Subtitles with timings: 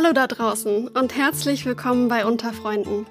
[0.00, 3.04] Hallo da draußen und herzlich willkommen bei Unter Freunden.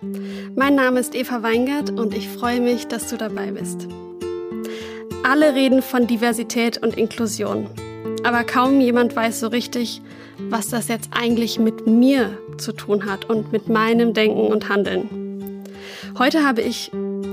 [0.56, 3.90] Mein Name ist Eva Weingart und ich freue mich, dass du dabei bist.
[5.22, 7.70] Alle reden von Diversität und Inklusion,
[8.24, 10.02] aber kaum jemand weiß so richtig,
[10.38, 15.66] was das jetzt eigentlich mit mir zu tun hat und mit meinem Denken und Handeln.
[16.18, 16.90] Heute habe ich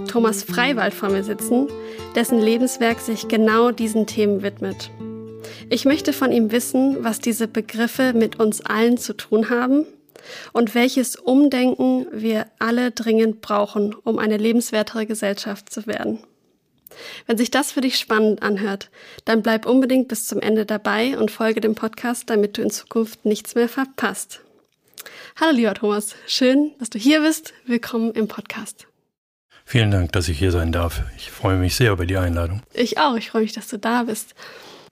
[0.09, 1.69] Thomas Freiwald vor mir sitzen,
[2.17, 4.91] dessen Lebenswerk sich genau diesen Themen widmet.
[5.71, 9.87] Ich möchte von ihm wissen, was diese Begriffe mit uns allen zu tun haben
[10.53, 16.19] und welches Umdenken wir alle dringend brauchen, um eine lebenswertere Gesellschaft zu werden.
[17.27, 18.91] Wenn sich das für dich spannend anhört,
[19.25, 23.25] dann bleib unbedingt bis zum Ende dabei und folge dem Podcast, damit du in Zukunft
[23.25, 24.41] nichts mehr verpasst.
[25.41, 27.53] Hallo lieber Thomas, schön, dass du hier bist.
[27.67, 28.87] Willkommen im Podcast.
[29.65, 31.03] Vielen Dank, dass ich hier sein darf.
[31.17, 32.63] Ich freue mich sehr über die Einladung.
[32.73, 34.35] Ich auch, ich freue mich, dass du da bist.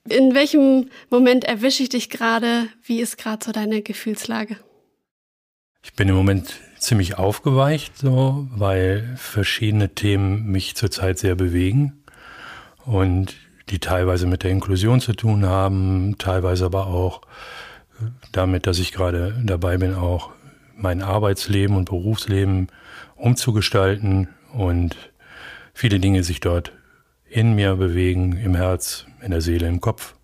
[0.09, 2.67] In welchem Moment erwische ich dich gerade?
[2.85, 4.57] Wie ist gerade so deine Gefühlslage?
[5.85, 12.03] Ich bin im Moment ziemlich aufgeweicht, so, weil verschiedene Themen mich zurzeit sehr bewegen
[12.85, 13.35] und
[13.69, 17.23] die teilweise mit der Inklusion zu tun haben, teilweise aber auch
[18.33, 20.31] damit, dass ich gerade dabei bin, auch
[20.77, 22.69] mein Arbeitsleben und Berufsleben
[23.15, 24.97] umzugestalten und
[25.75, 26.73] viele Dinge sich dort
[27.29, 30.15] in mir bewegen, im Herz, in der Seele, im Kopf.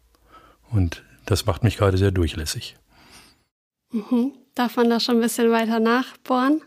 [0.71, 2.77] Und das macht mich gerade sehr durchlässig.
[3.91, 4.33] Mhm.
[4.55, 6.61] Darf man da schon ein bisschen weiter nachbohren?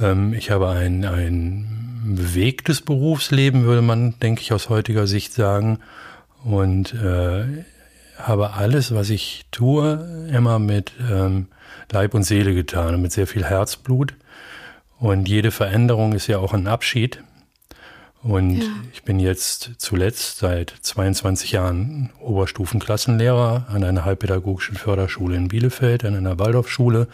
[0.00, 5.80] Ähm, ich habe ein, ein bewegtes Berufsleben, würde man, denke ich, aus heutiger Sicht sagen.
[6.44, 7.64] Und äh,
[8.16, 11.48] habe alles, was ich tue, immer mit ähm,
[11.90, 14.14] Leib und Seele getan und mit sehr viel Herzblut.
[14.98, 17.22] Und jede Veränderung ist ja auch ein Abschied.
[18.22, 18.66] Und ja.
[18.92, 26.14] ich bin jetzt zuletzt seit 22 Jahren Oberstufenklassenlehrer an einer halbpädagogischen Förderschule in Bielefeld, an
[26.14, 27.08] einer Waldorfschule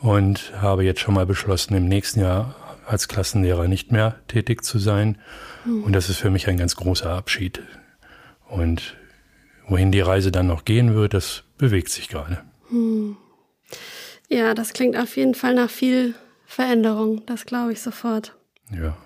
[0.00, 4.80] und habe jetzt schon mal beschlossen, im nächsten Jahr als Klassenlehrer nicht mehr tätig zu
[4.80, 5.18] sein.
[5.64, 5.84] Mhm.
[5.84, 7.62] Und das ist für mich ein ganz großer Abschied.
[8.48, 8.96] Und
[9.68, 12.42] wohin die Reise dann noch gehen wird, das bewegt sich gerade.
[12.70, 13.16] Mhm.
[14.28, 16.14] Ja, das klingt auf jeden Fall nach viel
[16.44, 18.34] Veränderung, das glaube ich sofort.
[18.74, 18.96] Ja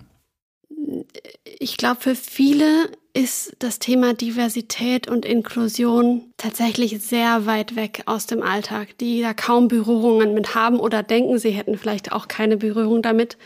[1.58, 8.26] ich glaube, für viele ist das Thema Diversität und Inklusion tatsächlich sehr weit weg aus
[8.26, 12.58] dem Alltag, die da kaum Berührungen mit haben oder denken, sie hätten vielleicht auch keine
[12.58, 13.38] Berührung damit.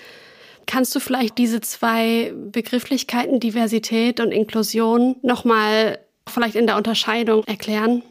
[0.67, 5.99] Kannst du vielleicht diese zwei Begrifflichkeiten Diversität und Inklusion nochmal
[6.29, 8.03] vielleicht in der Unterscheidung erklären?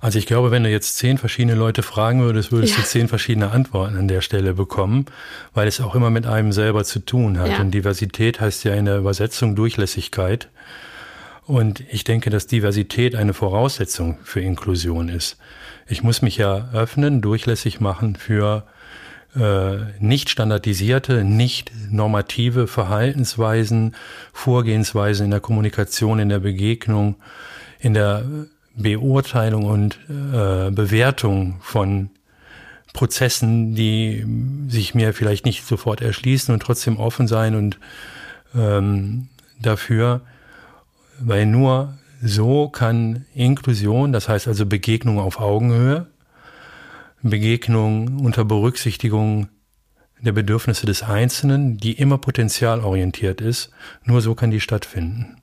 [0.00, 2.82] Also ich glaube, wenn du jetzt zehn verschiedene Leute fragen würdest, würdest ja.
[2.82, 5.06] du zehn verschiedene Antworten an der Stelle bekommen,
[5.54, 7.50] weil es auch immer mit einem selber zu tun hat.
[7.50, 7.60] Ja.
[7.60, 10.48] Und Diversität heißt ja in der Übersetzung Durchlässigkeit.
[11.46, 15.38] Und ich denke, dass Diversität eine Voraussetzung für Inklusion ist.
[15.86, 18.66] Ich muss mich ja öffnen, durchlässig machen für
[19.34, 23.94] äh, nicht standardisierte, nicht normative Verhaltensweisen,
[24.32, 27.16] Vorgehensweisen in der Kommunikation, in der Begegnung,
[27.80, 28.24] in der
[28.78, 32.10] Beurteilung und äh, Bewertung von
[32.92, 34.24] Prozessen, die
[34.68, 37.78] sich mir vielleicht nicht sofort erschließen und trotzdem offen sein und
[38.54, 39.28] ähm,
[39.60, 40.22] dafür,
[41.20, 46.06] weil nur so kann Inklusion, das heißt also Begegnung auf Augenhöhe,
[47.22, 49.48] Begegnung unter Berücksichtigung
[50.20, 53.70] der Bedürfnisse des Einzelnen, die immer potenzialorientiert ist,
[54.04, 55.36] nur so kann die stattfinden.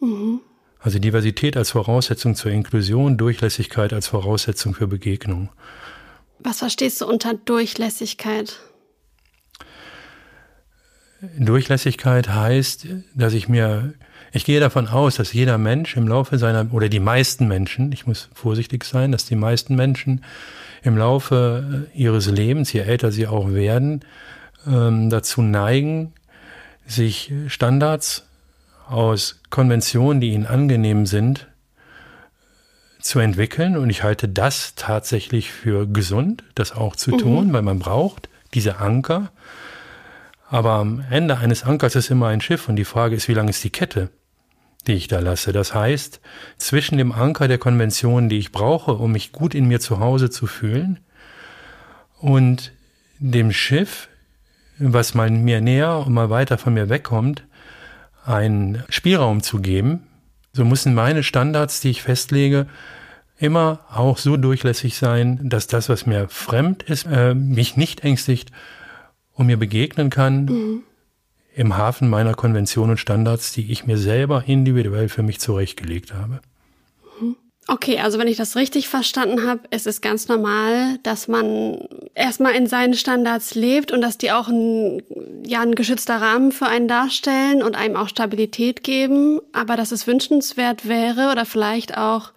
[0.00, 0.40] Mhm.
[0.80, 5.50] Also Diversität als Voraussetzung zur Inklusion, Durchlässigkeit als Voraussetzung für Begegnung.
[6.38, 8.58] Was verstehst du unter Durchlässigkeit?
[11.38, 13.92] Durchlässigkeit heißt, dass ich mir,
[14.32, 18.06] ich gehe davon aus, dass jeder Mensch im Laufe seiner, oder die meisten Menschen, ich
[18.06, 20.24] muss vorsichtig sein, dass die meisten Menschen
[20.82, 24.00] im Laufe äh, ihres Lebens, je älter sie auch werden,
[24.66, 26.14] ähm, dazu neigen,
[26.86, 28.26] sich Standards
[28.90, 31.46] aus Konventionen, die ihnen angenehm sind,
[33.00, 33.76] zu entwickeln.
[33.76, 37.18] Und ich halte das tatsächlich für gesund, das auch zu mhm.
[37.18, 39.30] tun, weil man braucht diese Anker.
[40.48, 43.48] Aber am Ende eines Ankers ist immer ein Schiff und die Frage ist, wie lang
[43.48, 44.10] ist die Kette,
[44.86, 45.52] die ich da lasse.
[45.52, 46.20] Das heißt,
[46.58, 50.30] zwischen dem Anker der Konvention, die ich brauche, um mich gut in mir zu Hause
[50.30, 51.00] zu fühlen,
[52.20, 52.72] und
[53.18, 54.08] dem Schiff,
[54.78, 57.44] was mal mir näher und mal weiter von mir wegkommt,
[58.24, 60.06] einen Spielraum zu geben,
[60.52, 62.66] so müssen meine Standards, die ich festlege,
[63.38, 68.50] immer auch so durchlässig sein, dass das, was mir fremd ist, äh, mich nicht ängstigt
[69.32, 70.82] und mir begegnen kann mhm.
[71.54, 76.40] im Hafen meiner Konventionen und Standards, die ich mir selber individuell für mich zurechtgelegt habe.
[77.72, 81.86] Okay, also wenn ich das richtig verstanden habe, ist es ganz normal, dass man
[82.16, 85.04] erstmal in seinen Standards lebt und dass die auch ein,
[85.46, 90.08] ja, ein geschützter Rahmen für einen darstellen und einem auch Stabilität geben, aber dass es
[90.08, 92.32] wünschenswert wäre oder vielleicht auch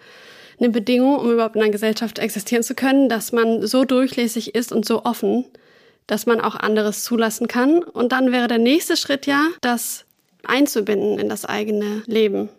[0.59, 4.71] eine Bedingung, um überhaupt in einer Gesellschaft existieren zu können, dass man so durchlässig ist
[4.71, 5.45] und so offen,
[6.05, 7.81] dass man auch anderes zulassen kann.
[7.81, 10.05] Und dann wäre der nächste Schritt ja, das
[10.45, 12.49] einzubinden in das eigene Leben.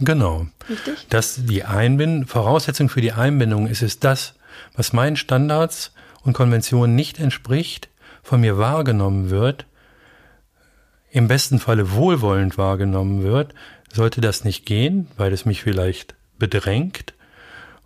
[0.00, 0.46] Genau.
[0.68, 1.06] Richtig?
[1.08, 4.34] Dass die Einbindung, Voraussetzung für die Einbindung ist es das,
[4.74, 5.92] was meinen Standards
[6.22, 7.88] und Konventionen nicht entspricht,
[8.22, 9.66] von mir wahrgenommen wird,
[11.10, 13.54] im besten Falle wohlwollend wahrgenommen wird,
[13.92, 17.14] sollte das nicht gehen, weil es mich vielleicht bedrängt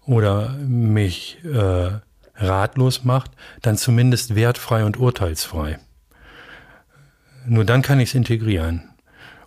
[0.04, 1.90] oder mich äh,
[2.36, 3.30] ratlos macht,
[3.62, 5.78] dann zumindest wertfrei und urteilsfrei.
[7.46, 8.90] Nur dann kann ich es integrieren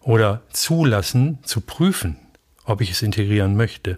[0.02, 2.18] oder zulassen, zu prüfen
[2.68, 3.98] ob ich es integrieren möchte.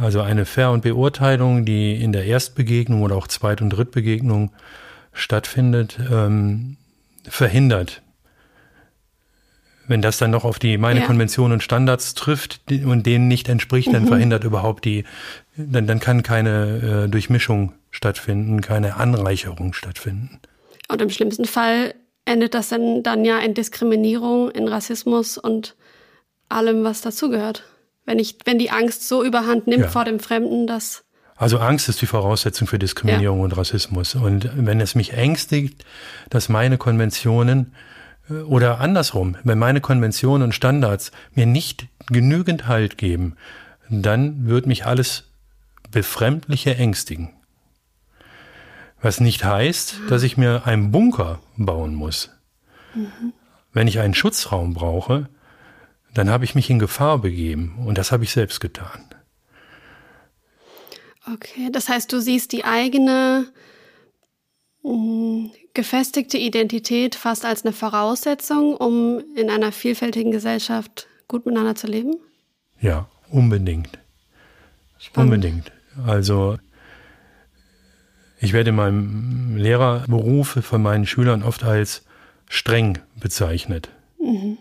[0.00, 4.52] Also eine Ver- und Beurteilung, die in der Erstbegegnung oder auch Zweit- und Drittbegegnung
[5.12, 6.78] stattfindet, ähm,
[7.28, 8.00] verhindert.
[9.86, 11.06] Wenn das dann noch auf die meine ja.
[11.06, 14.08] Konventionen und Standards trifft und denen nicht entspricht, dann mhm.
[14.08, 15.04] verhindert überhaupt die,
[15.56, 20.40] dann, dann kann keine äh, Durchmischung stattfinden, keine Anreicherung stattfinden.
[20.88, 21.94] Und im schlimmsten Fall
[22.24, 25.76] endet das dann, dann ja in Diskriminierung, in Rassismus und
[26.48, 27.64] allem, was dazugehört.
[28.04, 29.90] Wenn ich, wenn die Angst so überhand nimmt ja.
[29.90, 31.04] vor dem Fremden, dass
[31.36, 33.44] also Angst ist die Voraussetzung für Diskriminierung ja.
[33.44, 34.14] und Rassismus.
[34.14, 35.84] Und wenn es mich ängstigt,
[36.30, 37.74] dass meine Konventionen
[38.30, 43.34] äh, oder andersrum, wenn meine Konventionen und Standards mir nicht genügend Halt geben,
[43.88, 45.24] dann wird mich alles
[45.90, 47.30] Befremdliche ängstigen.
[49.00, 52.30] Was nicht heißt, dass ich mir einen Bunker bauen muss.
[52.94, 53.32] Mhm.
[53.72, 55.28] Wenn ich einen Schutzraum brauche,
[56.14, 59.04] dann habe ich mich in Gefahr begeben und das habe ich selbst getan.
[61.32, 63.46] Okay, das heißt, du siehst die eigene
[64.82, 71.74] mh, mm, gefestigte Identität fast als eine Voraussetzung, um in einer vielfältigen Gesellschaft gut miteinander
[71.74, 72.16] zu leben?
[72.80, 73.98] Ja, unbedingt.
[74.98, 75.34] Spannend.
[75.34, 75.72] Unbedingt.
[76.06, 76.58] Also
[78.40, 82.04] ich werde in meinem Lehrerberuf von meinen Schülern oft als
[82.48, 83.88] streng bezeichnet.
[84.20, 84.58] Mhm.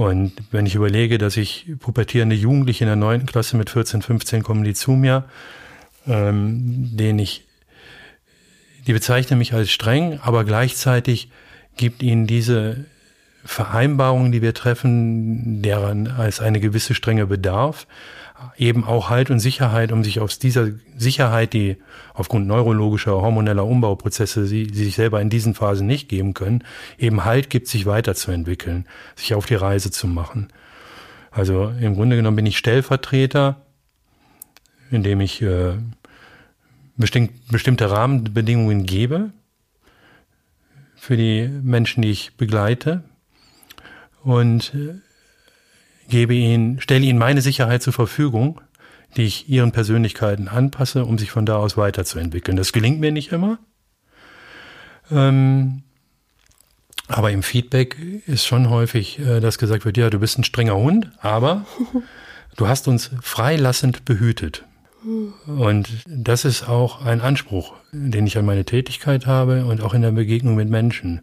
[0.00, 4.42] Und wenn ich überlege, dass ich pubertierende Jugendliche in der neunten Klasse mit 14, 15
[4.42, 5.24] kommen die zu mir,
[6.06, 7.44] ähm, denen ich,
[8.86, 11.30] die bezeichnen mich als streng, aber gleichzeitig
[11.76, 12.86] gibt ihnen diese
[13.44, 17.86] Vereinbarungen, die wir treffen, deren als eine gewisse Strenge bedarf,
[18.56, 21.76] eben auch Halt und Sicherheit, um sich aus dieser Sicherheit, die
[22.14, 26.64] aufgrund neurologischer, hormoneller Umbauprozesse sie, sie sich selber in diesen Phasen nicht geben können,
[26.98, 30.48] eben Halt gibt, sich weiterzuentwickeln, sich auf die Reise zu machen.
[31.30, 33.60] Also im Grunde genommen bin ich Stellvertreter,
[34.90, 35.74] indem ich äh,
[36.96, 39.32] bestimmt, bestimmte Rahmenbedingungen gebe
[40.96, 43.04] für die Menschen, die ich begleite
[44.22, 45.00] und äh,
[46.10, 48.60] gebe ihnen, stelle ihnen meine Sicherheit zur Verfügung,
[49.16, 52.56] die ich ihren Persönlichkeiten anpasse, um sich von da aus weiterzuentwickeln.
[52.56, 53.58] Das gelingt mir nicht immer.
[55.10, 55.82] Ähm,
[57.08, 60.76] aber im Feedback ist schon häufig, äh, dass gesagt wird, ja, du bist ein strenger
[60.76, 61.66] Hund, aber
[62.56, 64.64] du hast uns freilassend behütet.
[65.46, 70.02] Und das ist auch ein Anspruch, den ich an meine Tätigkeit habe und auch in
[70.02, 71.22] der Begegnung mit Menschen,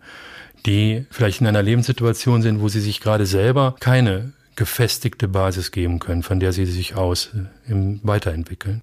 [0.65, 6.00] die vielleicht in einer Lebenssituation sind, wo sie sich gerade selber keine gefestigte Basis geben
[6.00, 8.82] können, von der sie sich aus äh, im weiterentwickeln.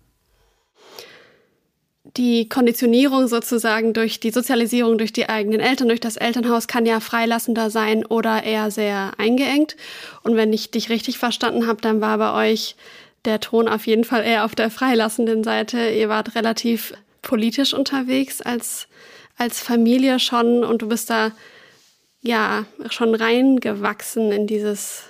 [2.17, 7.01] die Konditionierung sozusagen durch die Sozialisierung durch die eigenen Eltern, durch das Elternhaus kann ja
[7.01, 9.77] freilassender sein oder eher sehr eingeengt.
[10.23, 12.77] Und wenn ich dich richtig verstanden habe, dann war bei euch
[13.25, 15.89] der Ton auf jeden Fall eher auf der freilassenden Seite.
[15.89, 18.87] Ihr wart relativ politisch unterwegs als,
[19.37, 21.33] als Familie schon und du bist da
[22.21, 25.05] ja schon reingewachsen in dieses,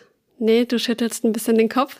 [0.44, 1.96] nee, du schüttelst ein bisschen den Kopf.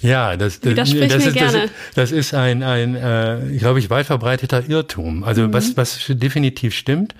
[0.00, 4.06] Ja, das, das, das, ist, das, das, ist ein, ein äh, ich glaube ich, weit
[4.06, 5.24] verbreiteter Irrtum.
[5.24, 5.52] Also mhm.
[5.54, 7.14] was, was definitiv stimmt,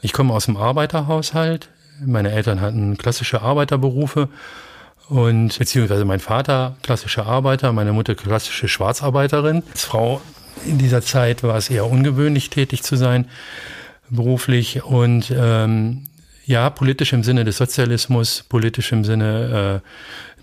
[0.00, 1.68] ich komme aus dem Arbeiterhaushalt.
[2.04, 4.28] Meine Eltern hatten klassische Arbeiterberufe
[5.08, 9.64] und beziehungsweise mein Vater klassischer Arbeiter, meine Mutter klassische Schwarzarbeiterin.
[9.72, 10.22] Als Frau
[10.64, 13.26] in dieser Zeit war es eher ungewöhnlich, tätig zu sein
[14.10, 16.04] beruflich und ähm,
[16.50, 19.82] ja, politisch im Sinne des Sozialismus, politisch im Sinne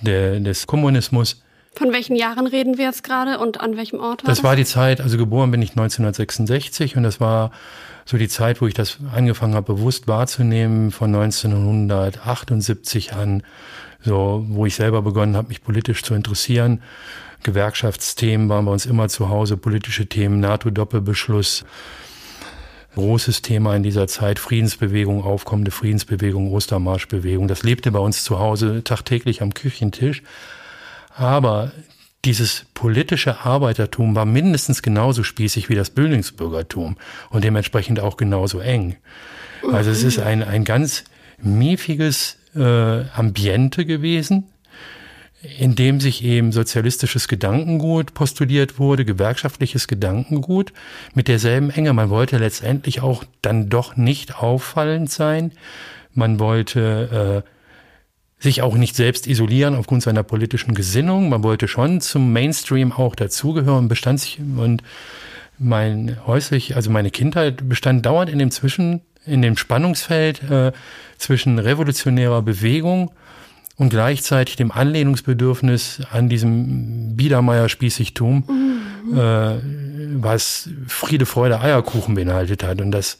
[0.01, 1.41] äh, der, des Kommunismus.
[1.75, 4.37] Von welchen Jahren reden wir jetzt gerade und an welchem Ort war das?
[4.37, 7.51] Das war die Zeit, also geboren bin ich 1966 und das war
[8.05, 13.43] so die Zeit, wo ich das angefangen habe, bewusst wahrzunehmen, von 1978 an,
[13.99, 16.81] so wo ich selber begonnen habe, mich politisch zu interessieren.
[17.43, 21.65] Gewerkschaftsthemen waren bei uns immer zu Hause, politische Themen, NATO-Doppelbeschluss,
[22.97, 27.47] großes Thema in dieser Zeit, Friedensbewegung, aufkommende Friedensbewegung, Ostermarschbewegung.
[27.47, 30.23] Das lebte bei uns zu Hause tagtäglich am Küchentisch.
[31.15, 31.71] Aber
[32.25, 36.97] dieses politische Arbeitertum war mindestens genauso spießig wie das Bildungsbürgertum
[37.29, 38.95] und dementsprechend auch genauso eng.
[39.71, 41.03] Also es ist ein, ein ganz
[41.39, 44.45] miefiges äh, Ambiente gewesen,
[45.41, 50.73] in dem sich eben sozialistisches Gedankengut postuliert wurde, gewerkschaftliches Gedankengut
[51.13, 51.93] mit derselben Enge.
[51.93, 55.51] Man wollte letztendlich auch dann doch nicht auffallend sein.
[56.13, 61.29] Man wollte äh, sich auch nicht selbst isolieren aufgrund seiner politischen Gesinnung.
[61.29, 64.81] Man wollte schon zum Mainstream auch dazugehören, bestand sich und
[65.59, 70.71] mein häuslich, also meine Kindheit bestand dauernd in dem Zwischen, in dem Spannungsfeld äh,
[71.17, 73.11] zwischen revolutionärer Bewegung
[73.77, 79.17] und gleichzeitig dem Anlehnungsbedürfnis an diesem Biedermeier-Spießigtum, mhm.
[79.17, 82.81] äh, was Friede, Freude, Eierkuchen beinhaltet hat.
[82.81, 83.19] Und das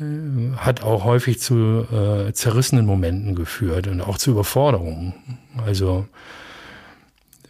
[0.00, 5.14] äh, hat auch häufig zu äh, zerrissenen Momenten geführt und auch zu Überforderungen.
[5.64, 6.06] Also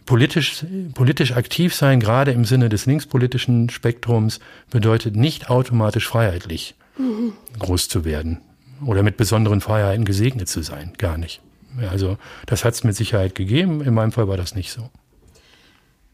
[0.05, 0.63] politisch,
[0.93, 7.33] politisch aktiv sein, gerade im Sinne des linkspolitischen Spektrums, bedeutet nicht automatisch freiheitlich mhm.
[7.57, 8.41] groß zu werden
[8.85, 10.93] oder mit besonderen Freiheiten gesegnet zu sein.
[10.99, 11.41] Gar nicht.
[11.89, 13.81] Also das hat es mit Sicherheit gegeben.
[13.81, 14.89] In meinem Fall war das nicht so.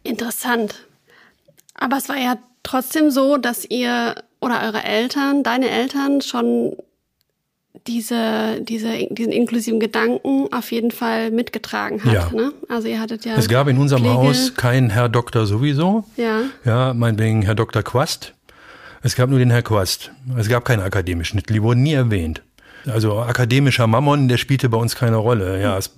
[0.04, 0.88] Interessant.
[1.74, 6.76] Aber es war ja trotzdem so, dass ihr oder eure Eltern, deine Eltern schon
[7.86, 12.14] diese, diese, diesen inklusiven Gedanken auf jeden Fall mitgetragen hat.
[12.14, 12.30] Ja.
[12.32, 12.54] Ne?
[12.70, 13.36] Also ihr hattet ja.
[13.36, 14.16] Es gab in unserem Pflege.
[14.16, 16.04] Haus keinen Herr Doktor sowieso.
[16.18, 16.42] Ja.
[16.66, 18.34] Ja, meinetwegen Herr Doktor Quast.
[19.04, 20.12] Es gab nur den Herr Quast.
[20.38, 22.42] Es gab keinen akademischen Titel, die wurden nie erwähnt.
[22.88, 25.62] Also akademischer Mammon, der spielte bei uns keine Rolle.
[25.62, 25.91] Ja, es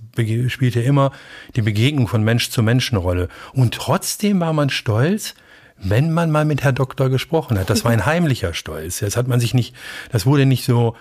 [0.48, 1.12] spielte immer
[1.56, 3.28] die Begegnung von Mensch zu Mensch eine Rolle.
[3.54, 5.36] Und trotzdem war man stolz,
[5.78, 7.70] wenn man mal mit Herr Doktor gesprochen hat.
[7.70, 9.00] Das war ein heimlicher Stolz.
[9.00, 9.76] Das hat man sich nicht,
[10.12, 10.96] das wurde nicht so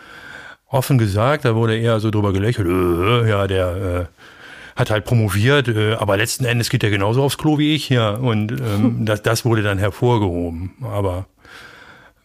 [0.69, 5.69] offen gesagt, da wurde eher so drüber gelächelt, äh, ja, der äh, hat halt promoviert,
[5.69, 8.11] äh, aber letzten Endes geht er genauso aufs Klo wie ich, ja.
[8.11, 10.73] Und ähm, das, das wurde dann hervorgehoben.
[10.83, 11.27] Aber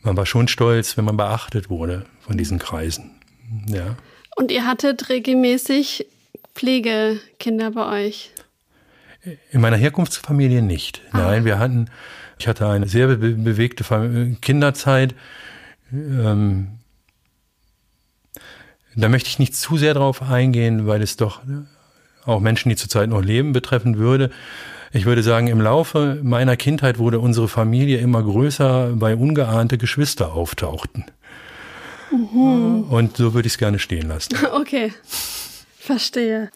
[0.02, 3.12] man war schon stolz, wenn man beachtet wurde von diesen Kreisen.
[3.68, 3.96] Ja.
[4.36, 6.08] Und ihr hattet regelmäßig
[6.56, 8.32] Pflegekinder bei euch?
[9.52, 11.02] In meiner Herkunftsfamilie nicht.
[11.12, 11.20] Ah.
[11.20, 11.90] Nein, wir hatten
[12.44, 13.86] ich hatte eine sehr be bewegte
[14.42, 15.16] Kinderzeit.
[15.94, 16.80] Ähm,
[18.96, 21.42] da möchte ich nicht zu sehr drauf eingehen, weil es doch
[22.26, 24.30] auch Menschen, die zurzeit noch leben, betreffen würde.
[24.92, 30.34] Ich würde sagen, im Laufe meiner Kindheit wurde unsere Familie immer größer, weil ungeahnte Geschwister
[30.34, 31.06] auftauchten.
[32.14, 32.86] Mhm.
[32.90, 34.38] Und so würde ich es gerne stehen lassen.
[34.54, 34.94] Okay,
[35.78, 36.50] verstehe.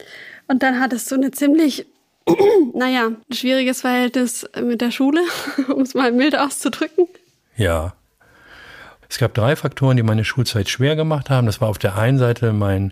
[0.47, 1.85] Und dann hattest du eine ziemlich
[2.73, 5.21] naja, schwieriges Verhältnis mit der Schule,
[5.73, 7.07] um es mal mild auszudrücken.
[7.55, 7.93] Ja.
[9.09, 11.47] Es gab drei Faktoren, die meine Schulzeit schwer gemacht haben.
[11.47, 12.91] Das war auf der einen Seite mein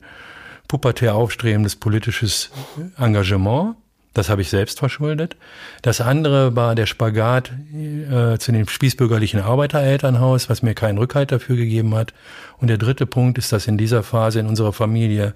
[0.67, 2.51] pubertär aufstrebendes politisches
[2.98, 3.75] Engagement.
[4.15, 5.36] Das habe ich selbst verschuldet.
[5.81, 11.57] Das andere war der Spagat äh, zu dem spießbürgerlichen Arbeiterelternhaus, was mir keinen Rückhalt dafür
[11.57, 12.13] gegeben hat.
[12.57, 15.34] Und der dritte Punkt ist, dass in dieser Phase in unserer Familie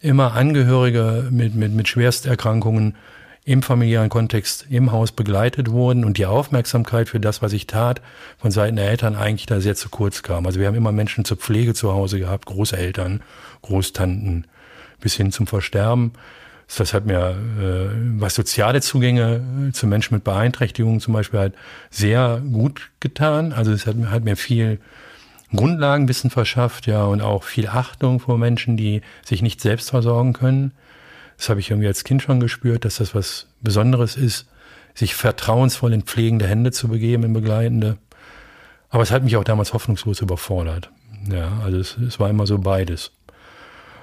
[0.00, 2.94] immer Angehörige mit, mit, mit Schwersterkrankungen
[3.44, 8.00] im familiären Kontext im Haus begleitet wurden und die Aufmerksamkeit für das, was ich tat,
[8.38, 10.46] von Seiten der Eltern eigentlich da sehr zu kurz kam.
[10.46, 13.22] Also wir haben immer Menschen zur Pflege zu Hause gehabt, Großeltern,
[13.62, 14.46] Großtanten,
[15.00, 16.12] bis hin zum Versterben.
[16.76, 21.54] Das hat mir, äh, was soziale Zugänge zu Menschen mit Beeinträchtigungen zum Beispiel halt
[21.90, 23.52] sehr gut getan.
[23.52, 24.78] Also es hat, hat mir viel
[25.54, 30.72] Grundlagenwissen verschafft, ja, und auch viel Achtung vor Menschen, die sich nicht selbst versorgen können.
[31.38, 34.46] Das habe ich irgendwie als Kind schon gespürt, dass das was Besonderes ist,
[34.94, 37.96] sich vertrauensvoll in pflegende Hände zu begeben, in begleitende.
[38.90, 40.90] Aber es hat mich auch damals hoffnungslos überfordert.
[41.30, 43.12] Ja, also es, es war immer so beides.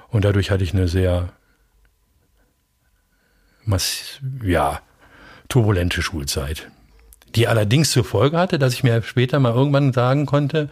[0.08, 1.28] Und dadurch hatte ich eine sehr,
[3.66, 4.80] mass ja,
[5.48, 6.68] turbulente Schulzeit.
[7.34, 10.70] Die allerdings zur Folge hatte, dass ich mir später mal irgendwann sagen konnte,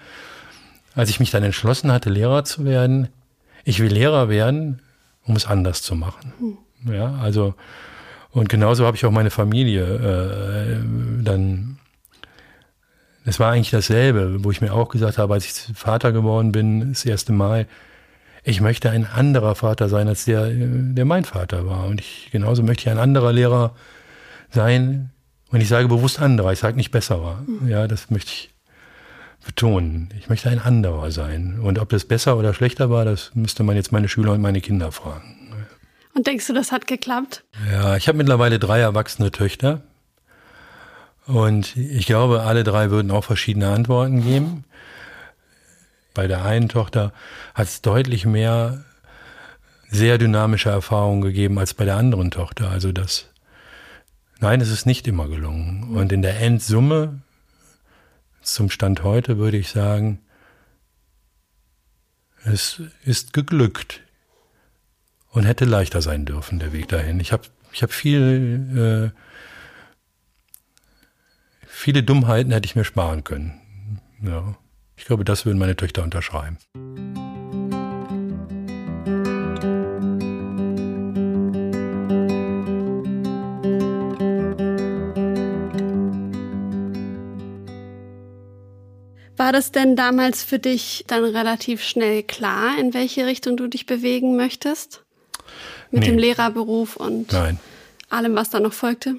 [0.95, 3.09] als ich mich dann entschlossen hatte, Lehrer zu werden,
[3.65, 4.81] ich will Lehrer werden,
[5.25, 6.33] um es anders zu machen.
[6.39, 6.59] Hm.
[6.93, 7.55] Ja, also
[8.35, 11.79] und genauso habe ich auch meine Familie äh, dann.
[13.25, 16.91] Es war eigentlich dasselbe, wo ich mir auch gesagt habe, als ich Vater geworden bin,
[16.93, 17.67] das erste Mal,
[18.45, 21.87] ich möchte ein anderer Vater sein als der, der mein Vater war.
[21.87, 23.75] Und ich genauso möchte ich ein anderer Lehrer
[24.51, 25.11] sein.
[25.51, 27.43] Und ich sage bewusst anderer, ich sage nicht besserer.
[27.47, 27.69] Hm.
[27.69, 28.51] Ja, das möchte ich
[29.45, 30.11] betonen.
[30.19, 31.59] Ich möchte ein anderer sein.
[31.61, 34.61] Und ob das besser oder schlechter war, das müsste man jetzt meine Schüler und meine
[34.61, 35.35] Kinder fragen.
[36.15, 37.45] Und denkst du, das hat geklappt?
[37.73, 39.83] Ja, ich habe mittlerweile drei erwachsene Töchter.
[41.27, 44.65] Und ich glaube, alle drei würden auch verschiedene Antworten geben.
[46.15, 47.13] Bei der einen Tochter
[47.55, 48.85] hat es deutlich mehr
[49.91, 52.71] sehr dynamische Erfahrungen gegeben als bei der anderen Tochter.
[52.71, 53.29] Also das,
[54.41, 55.97] nein, es ist nicht immer gelungen.
[55.97, 57.21] Und in der Endsumme
[58.43, 60.21] zum Stand heute würde ich sagen,
[62.45, 64.03] es ist geglückt
[65.31, 67.19] und hätte leichter sein dürfen, der Weg dahin.
[67.21, 69.19] Ich habe ich hab viel, äh,
[71.67, 73.61] viele Dummheiten hätte ich mir sparen können.
[74.23, 74.57] Ja.
[74.97, 76.59] Ich glaube, das würden meine Töchter unterschreiben.
[89.37, 93.85] War das denn damals für dich dann relativ schnell klar, in welche Richtung du dich
[93.85, 95.03] bewegen möchtest?
[95.91, 96.11] Mit nee.
[96.11, 97.59] dem Lehrerberuf und Nein.
[98.09, 99.17] allem, was da noch folgte?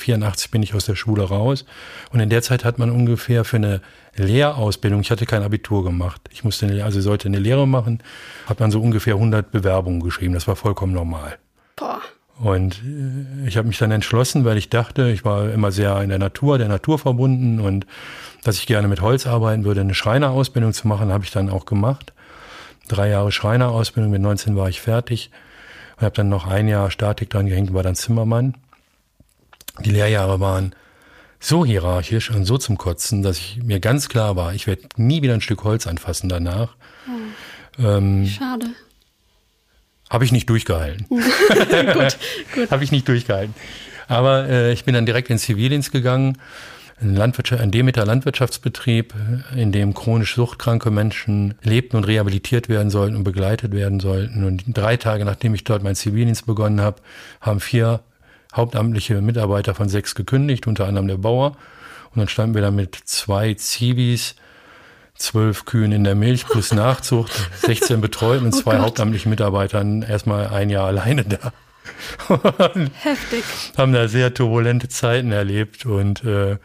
[0.00, 1.64] 84 bin ich aus der Schule raus
[2.12, 3.80] und in der Zeit hat man ungefähr für eine
[4.16, 8.02] Lehrausbildung, ich hatte kein Abitur gemacht, ich musste eine, also sollte eine Lehre machen,
[8.46, 11.38] hat man so ungefähr 100 Bewerbungen geschrieben, das war vollkommen normal.
[11.76, 12.00] Boah.
[12.40, 16.08] Und äh, ich habe mich dann entschlossen, weil ich dachte, ich war immer sehr in
[16.08, 17.86] der Natur, der Natur verbunden und
[18.42, 21.66] dass ich gerne mit Holz arbeiten würde, eine Schreinerausbildung zu machen, habe ich dann auch
[21.66, 22.12] gemacht.
[22.88, 25.30] Drei Jahre Schreinerausbildung, mit 19 war ich fertig
[25.96, 28.54] und habe dann noch ein Jahr Statik dran gehängt, war dann Zimmermann.
[29.84, 30.74] Die Lehrjahre waren
[31.38, 35.22] so hierarchisch und so zum Kotzen, dass ich mir ganz klar war, ich werde nie
[35.22, 36.76] wieder ein Stück Holz anfassen danach.
[37.08, 37.82] Oh.
[37.82, 38.66] Ähm, Schade.
[40.10, 41.06] Habe ich nicht durchgehalten.
[41.08, 42.18] gut,
[42.54, 42.70] gut.
[42.70, 43.54] Habe ich nicht durchgehalten.
[44.08, 46.36] Aber äh, ich bin dann direkt ins Zivildienst gegangen.
[47.00, 49.14] Ein, Landwirtschaft, ein Demeter Landwirtschaftsbetrieb,
[49.56, 54.44] in dem chronisch suchtkranke Menschen lebten und rehabilitiert werden sollten und begleitet werden sollten.
[54.44, 57.00] Und drei Tage nachdem ich dort meinen Zivildienst begonnen habe,
[57.40, 58.00] haben vier
[58.54, 61.56] hauptamtliche Mitarbeiter von sechs gekündigt, unter anderem der Bauer.
[62.12, 64.34] Und dann standen wir da mit zwei Zivis
[65.14, 68.86] zwölf Kühen in der Milch plus Nachzucht, 16 betreut und oh zwei Gott.
[68.86, 71.52] hauptamtlichen Mitarbeitern erstmal ein Jahr alleine da.
[73.02, 73.44] Heftig.
[73.76, 76.58] Haben da sehr turbulente Zeiten erlebt und äh,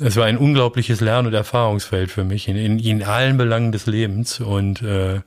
[0.00, 3.86] es war ein unglaubliches Lern- und Erfahrungsfeld für mich in, in, in allen Belangen des
[3.86, 5.20] Lebens und äh,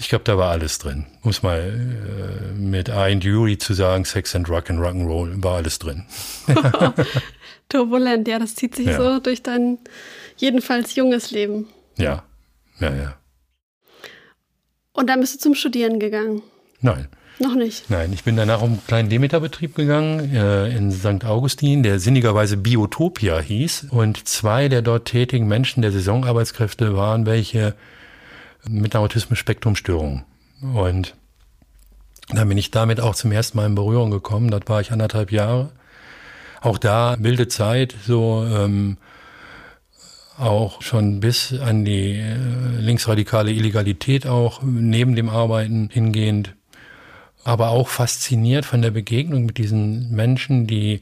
[0.00, 1.06] ich glaube, da war alles drin.
[1.22, 5.78] Muss mal äh, mit Ian Dury zu sagen, Sex and Rock and Rock'n'Roll war alles
[5.78, 6.04] drin.
[7.68, 8.96] Turbulent, ja, das zieht sich ja.
[8.96, 9.78] so durch dein
[10.36, 11.68] jedenfalls junges Leben.
[11.96, 12.24] Ja,
[12.80, 13.14] ja, ja.
[14.92, 16.42] Und dann bist du zum Studieren gegangen?
[16.80, 17.08] Nein.
[17.38, 17.90] Noch nicht?
[17.90, 21.24] Nein, ich bin danach um einen kleinen Demeterbetrieb gegangen äh, in St.
[21.24, 23.86] Augustin, der sinnigerweise Biotopia hieß.
[23.90, 27.74] Und zwei der dort tätigen Menschen der Saisonarbeitskräfte waren welche
[28.68, 30.24] mit einer Autismus-Spektrum-Störung.
[30.74, 31.14] Und
[32.28, 34.50] dann bin ich damit auch zum ersten Mal in Berührung gekommen.
[34.50, 35.70] Dort war ich anderthalb Jahre.
[36.60, 38.96] Auch da wilde Zeit, so ähm,
[40.38, 42.36] auch schon bis an die äh,
[42.78, 46.54] linksradikale Illegalität auch neben dem Arbeiten hingehend,
[47.44, 51.00] aber auch fasziniert von der Begegnung mit diesen Menschen, die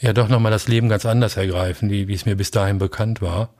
[0.00, 3.20] ja doch nochmal das Leben ganz anders ergreifen, wie, wie es mir bis dahin bekannt
[3.20, 3.50] war.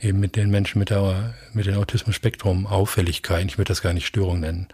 [0.00, 3.48] Eben mit den Menschen mit der, mit den Autismus-Spektrum-Auffälligkeiten.
[3.48, 4.68] Ich würde das gar nicht Störung nennen.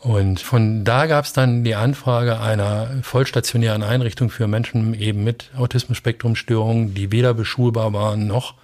[0.00, 5.50] Und von da gab es dann die Anfrage einer vollstationären Einrichtung für Menschen eben mit
[5.56, 8.54] Autismus-Spektrum-Störungen, die weder beschulbar waren noch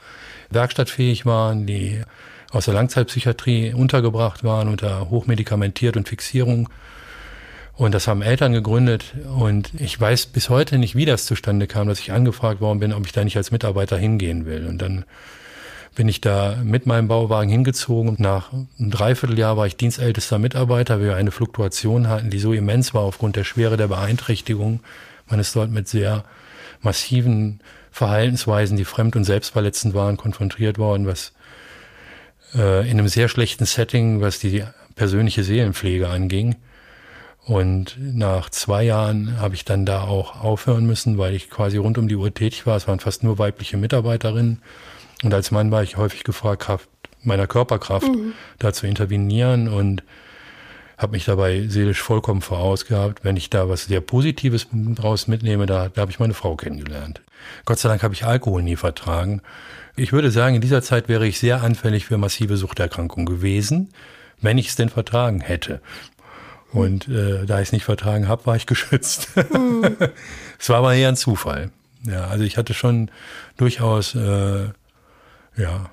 [0.50, 2.02] werkstattfähig waren, die
[2.52, 6.68] aus der Langzeitpsychiatrie untergebracht waren unter hochmedikamentiert und Fixierung
[7.76, 9.14] Und das haben Eltern gegründet.
[9.36, 12.92] Und ich weiß bis heute nicht, wie das zustande kam, dass ich angefragt worden bin,
[12.92, 14.66] ob ich da nicht als Mitarbeiter hingehen will.
[14.66, 15.04] Und dann
[15.94, 18.16] bin ich da mit meinem Bauwagen hingezogen.
[18.18, 22.94] Nach einem Dreivierteljahr war ich dienstältester Mitarbeiter, weil wir eine Fluktuation hatten, die so immens
[22.94, 24.80] war aufgrund der Schwere der Beeinträchtigung.
[25.28, 26.24] Man ist dort mit sehr
[26.82, 31.32] massiven Verhaltensweisen, die fremd- und selbstverletzend waren, konfrontiert worden, was
[32.54, 34.64] äh, in einem sehr schlechten Setting, was die
[34.96, 36.56] persönliche Seelenpflege anging.
[37.46, 41.98] Und nach zwei Jahren habe ich dann da auch aufhören müssen, weil ich quasi rund
[41.98, 42.76] um die Uhr tätig war.
[42.76, 44.62] Es waren fast nur weibliche Mitarbeiterinnen.
[45.22, 46.88] Und als Mann war ich häufig gefragt, Kraft
[47.22, 48.34] meiner Körperkraft mhm.
[48.58, 50.02] da zu intervenieren und
[50.96, 53.24] habe mich dabei seelisch vollkommen vorausgehabt.
[53.24, 57.22] Wenn ich da was sehr Positives draus mitnehme, da, da habe ich meine Frau kennengelernt.
[57.64, 59.42] Gott sei Dank habe ich Alkohol nie vertragen.
[59.96, 63.90] Ich würde sagen, in dieser Zeit wäre ich sehr anfällig für massive Suchterkrankungen gewesen,
[64.40, 65.80] wenn ich es denn vertragen hätte.
[66.72, 69.30] Und äh, da ich es nicht vertragen habe, war ich geschützt.
[69.36, 69.96] Mhm.
[70.58, 71.70] es war aber eher ein Zufall.
[72.06, 73.10] Ja, also ich hatte schon
[73.56, 74.68] durchaus äh,
[75.56, 75.90] ja,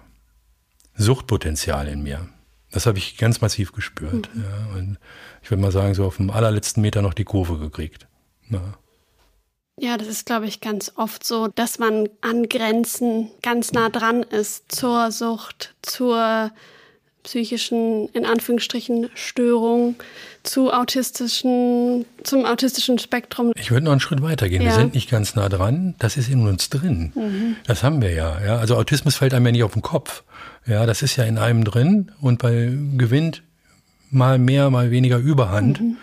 [0.96, 2.28] Suchtpotenzial in mir.
[2.72, 4.30] Das habe ich ganz massiv gespürt.
[4.34, 4.44] Mhm.
[4.44, 4.98] Ja, und
[5.44, 8.08] ich würde mal sagen, so auf dem allerletzten Meter noch die Kurve gekriegt.
[8.50, 8.62] Ja.
[9.80, 14.22] Ja, das ist, glaube ich, ganz oft so, dass man an Grenzen ganz nah dran
[14.22, 16.52] ist zur Sucht, zur
[17.24, 19.96] psychischen, in Anführungsstrichen, Störung,
[20.44, 23.52] zu autistischen, zum autistischen Spektrum.
[23.56, 24.62] Ich würde noch einen Schritt weiter gehen.
[24.62, 24.70] Ja.
[24.70, 25.96] Wir sind nicht ganz nah dran.
[26.00, 27.12] Das ist in uns drin.
[27.16, 27.56] Mhm.
[27.66, 28.58] Das haben wir ja, ja.
[28.58, 30.24] Also Autismus fällt einem ja nicht auf den Kopf.
[30.66, 33.44] Ja, das ist ja in einem drin und bei gewinnt
[34.10, 35.82] mal mehr, mal weniger Überhand.
[35.82, 35.98] Mhm.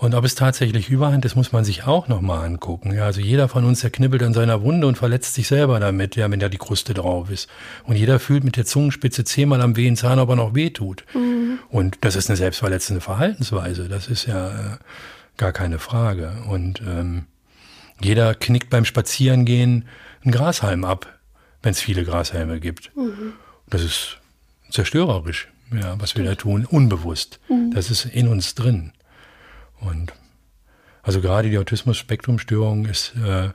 [0.00, 2.94] Und ob es tatsächlich Überhand ist, muss man sich auch nochmal angucken.
[2.94, 6.16] Ja, also jeder von uns, der knibbelt an seiner Wunde und verletzt sich selber damit,
[6.16, 7.50] ja, wenn da die Kruste drauf ist.
[7.84, 11.04] Und jeder fühlt mit der Zungenspitze zehnmal am wehen Zahn, ob er noch weh tut.
[11.12, 11.58] Mhm.
[11.68, 13.90] Und das ist eine selbstverletzende Verhaltensweise.
[13.90, 14.76] Das ist ja äh,
[15.36, 16.32] gar keine Frage.
[16.48, 17.26] Und ähm,
[18.00, 19.84] jeder knickt beim Spazierengehen
[20.24, 21.18] einen Grashalm ab,
[21.62, 22.90] wenn es viele Grashalme gibt.
[22.96, 23.34] Mhm.
[23.68, 24.16] Das ist
[24.70, 27.38] zerstörerisch, ja, was wir da tun, unbewusst.
[27.50, 27.72] Mhm.
[27.74, 28.92] Das ist in uns drin.
[29.80, 30.12] Und
[31.02, 33.50] also gerade die Autismus-Spektrum-Störung ist äh,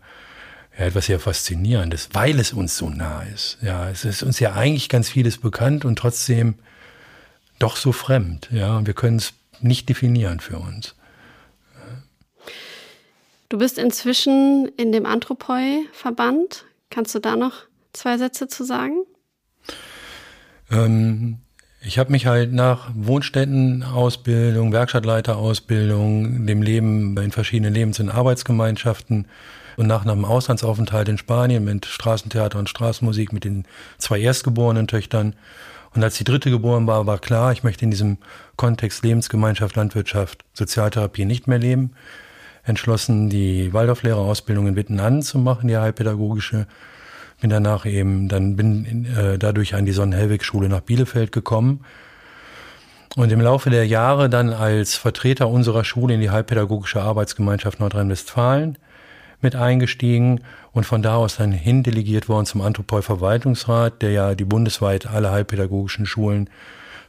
[0.77, 3.57] ja, etwas sehr Faszinierendes, weil es uns so nah ist.
[3.61, 6.55] Ja, es ist uns ja eigentlich ganz vieles bekannt und trotzdem
[7.59, 8.49] doch so fremd.
[8.51, 10.95] Ja, und wir können es nicht definieren für uns.
[13.49, 16.65] Du bist inzwischen in dem Anthropoi-Verband.
[16.89, 17.53] Kannst du da noch
[17.93, 19.05] zwei Sätze zu sagen?
[20.71, 21.39] Ähm,
[21.85, 29.27] ich habe mich halt nach Wohnstättenausbildung, Werkstattleiterausbildung, dem Leben in verschiedenen Lebens- und Arbeitsgemeinschaften
[29.77, 33.65] und nach einem Auslandsaufenthalt in Spanien mit Straßentheater und Straßenmusik mit den
[33.99, 35.35] zwei erstgeborenen Töchtern.
[35.93, 38.17] Und als die dritte geboren war, war klar, ich möchte in diesem
[38.55, 41.91] Kontext Lebensgemeinschaft, Landwirtschaft, Sozialtherapie nicht mehr leben.
[42.63, 46.65] Entschlossen, die Waldorflehrerausbildung in Witten anzumachen, die heilpädagogische
[47.41, 51.81] bin danach eben, dann bin äh, dadurch an die Sonnenhellwig-Schule nach Bielefeld gekommen
[53.15, 58.77] und im Laufe der Jahre dann als Vertreter unserer Schule in die Heilpädagogische Arbeitsgemeinschaft Nordrhein-Westfalen
[59.41, 60.41] mit eingestiegen
[60.73, 66.05] und von da aus dann hindelegiert worden zum Anthropoi-Verwaltungsrat, der ja die bundesweit alle heilpädagogischen
[66.05, 66.49] Schulen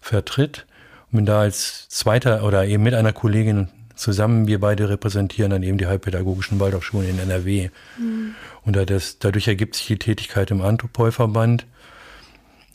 [0.01, 0.67] vertritt.
[1.11, 5.63] Und bin da als zweiter oder eben mit einer Kollegin zusammen, wir beide repräsentieren dann
[5.63, 7.71] eben die heilpädagogischen Waldorfschulen in NRW.
[7.99, 8.35] Mhm.
[8.65, 11.67] Und das, dadurch ergibt sich die Tätigkeit im Anthropoi-Verband.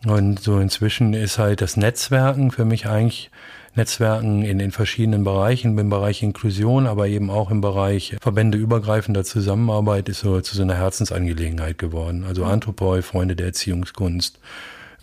[0.06, 3.30] Und so inzwischen ist halt das Netzwerken für mich eigentlich
[3.76, 9.24] Netzwerken in den verschiedenen Bereichen, im Bereich Inklusion, aber eben auch im Bereich Verbände übergreifender
[9.24, 12.26] Zusammenarbeit ist so zu so einer Herzensangelegenheit geworden.
[12.26, 14.40] Also Anthropoi, Freunde der Erziehungskunst,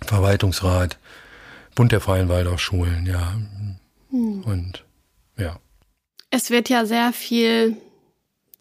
[0.05, 0.99] Verwaltungsrat,
[1.75, 3.37] Bund der Freien Waldorfschulen, ja.
[4.11, 4.43] Hm.
[4.43, 4.85] Und
[5.39, 5.59] ja.
[6.31, 7.77] Es wird ja sehr viel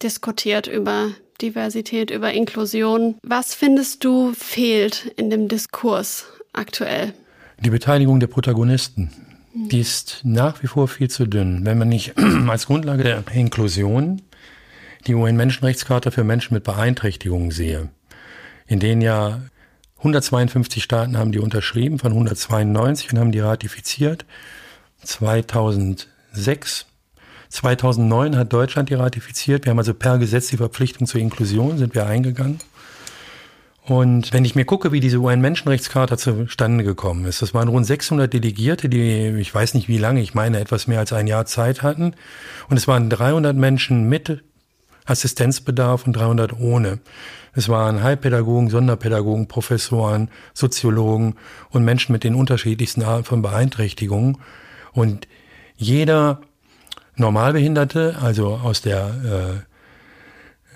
[0.02, 1.10] diskutiert über
[1.42, 3.16] Diversität, über Inklusion.
[3.22, 7.12] Was findest du fehlt in dem Diskurs aktuell?
[7.60, 9.10] Die Beteiligung der Protagonisten.
[9.54, 11.64] Die ist nach wie vor viel zu dünn.
[11.64, 12.14] Wenn man nicht
[12.48, 14.22] als Grundlage der Inklusion
[15.06, 17.90] die UN-Menschenrechtscharta für Menschen mit Beeinträchtigungen sehe,
[18.66, 19.42] in denen ja
[19.98, 24.24] 152 Staaten haben die unterschrieben, von 192 und haben die ratifiziert.
[25.02, 26.86] 2006
[27.48, 29.64] 2009 hat Deutschland die ratifiziert.
[29.64, 32.58] Wir haben also per Gesetz die Verpflichtung zur Inklusion, sind wir eingegangen.
[33.88, 38.30] Und wenn ich mir gucke, wie diese UN-Menschenrechtscharta zustande gekommen ist, das waren rund 600
[38.30, 41.82] Delegierte, die, ich weiß nicht wie lange, ich meine etwas mehr als ein Jahr Zeit
[41.82, 42.12] hatten.
[42.68, 44.42] Und es waren 300 Menschen mit
[45.06, 46.98] Assistenzbedarf und 300 ohne.
[47.54, 51.36] Es waren Heilpädagogen, Sonderpädagogen, Professoren, Soziologen
[51.70, 54.36] und Menschen mit den unterschiedlichsten Arten von Beeinträchtigungen.
[54.92, 55.26] Und
[55.76, 56.42] jeder
[57.18, 59.64] Normalbehinderte, also aus der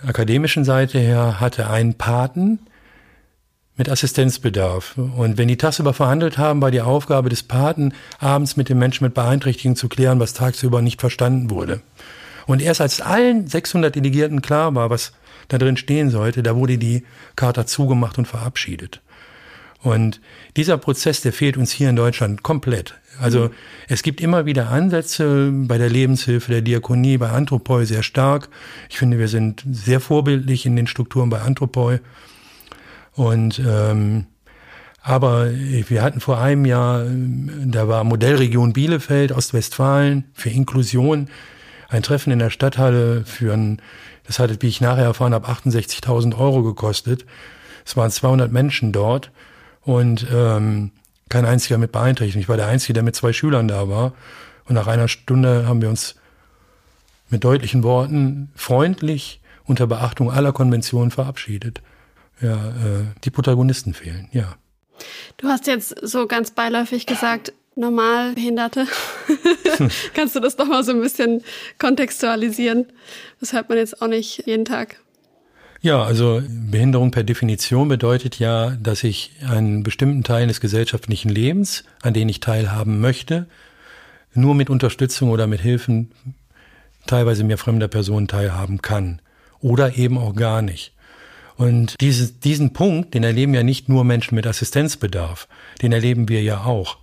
[0.05, 2.59] äh, akademischen Seite her, hatte einen Paten
[3.77, 4.97] mit Assistenzbedarf.
[4.99, 9.05] Und wenn die tagsüber verhandelt haben, war die Aufgabe des Paten, abends mit dem Menschen
[9.05, 11.81] mit Beeinträchtigung zu klären, was tagsüber nicht verstanden wurde.
[12.47, 15.13] Und erst als allen 600 Delegierten klar war, was
[15.49, 17.05] da drin stehen sollte, da wurde die
[17.37, 19.01] Charta zugemacht und verabschiedet.
[19.83, 20.21] Und
[20.57, 22.95] dieser Prozess, der fehlt uns hier in Deutschland komplett.
[23.21, 23.51] Also
[23.89, 28.49] es gibt immer wieder Ansätze bei der Lebenshilfe, der Diakonie, bei Anthropoi sehr stark.
[28.89, 32.01] Ich finde, wir sind sehr vorbildlich in den Strukturen bei Anthropoi.
[33.15, 34.27] Und ähm,
[35.05, 41.29] aber wir hatten vor einem Jahr, da war Modellregion Bielefeld, Ostwestfalen für Inklusion,
[41.89, 43.83] ein Treffen in der Stadthalle für ein,
[44.25, 47.27] das hatte, wie ich nachher erfahren habe, 68.000 Euro gekostet.
[47.85, 49.33] Es waren 200 Menschen dort
[49.85, 50.93] und ähm,
[51.29, 52.43] kein einziger mit Beeinträchtigung.
[52.43, 54.13] Ich war der Einzige, der mit zwei Schülern da war.
[54.67, 56.15] Und nach einer Stunde haben wir uns
[57.31, 61.81] mit deutlichen Worten freundlich unter Beachtung aller Konventionen verabschiedet.
[62.41, 64.57] Ja, äh, die Protagonisten fehlen, ja.
[65.39, 68.87] Du hast jetzt so ganz beiläufig gesagt, Normalbehinderte.
[70.15, 71.43] Kannst du das doch mal so ein bisschen
[71.79, 72.87] kontextualisieren?
[73.41, 75.01] Das hört man jetzt auch nicht jeden Tag.
[75.83, 81.83] Ja, also Behinderung per Definition bedeutet ja, dass ich einen bestimmten Teil des gesellschaftlichen Lebens,
[82.03, 83.49] an den ich teilhaben möchte,
[84.33, 86.13] nur mit Unterstützung oder mit Hilfen
[87.09, 89.21] teilweise mir fremder Personen teilhaben kann.
[89.59, 90.93] Oder eben auch gar nicht.
[91.57, 95.49] Und dieses, diesen Punkt, den erleben ja nicht nur Menschen mit Assistenzbedarf,
[95.83, 96.99] den erleben wir ja auch.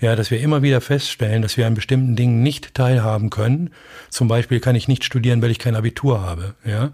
[0.00, 3.70] Ja, dass wir immer wieder feststellen, dass wir an bestimmten Dingen nicht teilhaben können.
[4.10, 6.54] Zum Beispiel kann ich nicht studieren, weil ich kein Abitur habe.
[6.64, 6.90] Ja,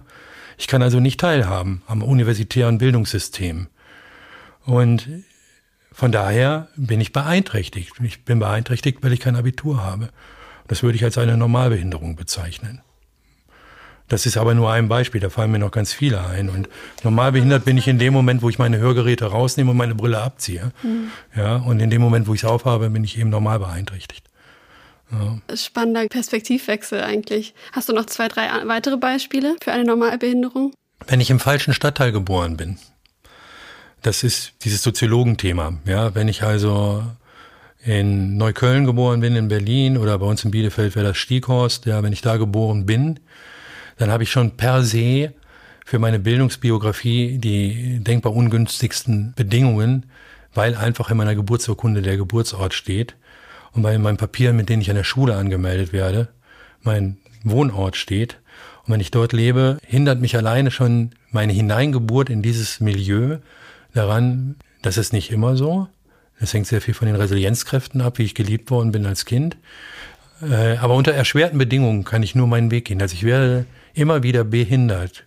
[0.57, 3.69] ich kann also nicht teilhaben am universitären Bildungssystem.
[4.64, 5.09] Und
[5.93, 7.93] von daher bin ich beeinträchtigt.
[8.03, 10.09] Ich bin beeinträchtigt, weil ich kein Abitur habe.
[10.67, 12.81] Das würde ich als eine Normalbehinderung bezeichnen.
[14.09, 16.51] Das ist aber nur ein Beispiel, da fallen mir noch ganz viele ein.
[16.51, 16.69] Und
[17.05, 20.73] normalbehindert bin ich in dem Moment, wo ich meine Hörgeräte rausnehme und meine Brille abziehe.
[20.83, 21.11] Mhm.
[21.35, 24.29] Ja, und in dem Moment, wo ich es aufhabe, bin ich eben normal beeinträchtigt.
[25.12, 25.57] Ja.
[25.57, 27.55] Spannender Perspektivwechsel eigentlich.
[27.73, 30.73] Hast du noch zwei, drei weitere Beispiele für eine Normalbehinderung?
[31.07, 32.79] Wenn ich im falschen Stadtteil geboren bin.
[34.03, 35.79] Das ist dieses Soziologenthema.
[35.87, 37.03] Ja, wenn ich also
[37.85, 41.87] in Neukölln geboren bin, in Berlin oder bei uns in Bielefeld wäre das Stieghorst.
[41.87, 43.21] Ja, wenn ich da geboren bin,
[43.99, 45.33] dann habe ich schon per se
[45.85, 50.07] für meine Bildungsbiografie die denkbar ungünstigsten Bedingungen,
[50.55, 53.17] weil einfach in meiner Geburtsurkunde der Geburtsort steht
[53.75, 56.29] und bei meinen Papieren, mit denen ich an der Schule angemeldet werde,
[56.83, 58.39] mein Wohnort steht.
[58.87, 63.39] Und wenn ich dort lebe, hindert mich alleine schon meine Hineingeburt in dieses Milieu
[63.93, 65.89] daran, das ist nicht immer so.
[66.39, 69.57] Das hängt sehr viel von den Resilienzkräften ab, wie ich geliebt worden bin als Kind.
[70.43, 73.01] Äh, aber unter erschwerten Bedingungen kann ich nur meinen Weg gehen.
[73.01, 75.25] Also ich werde immer wieder behindert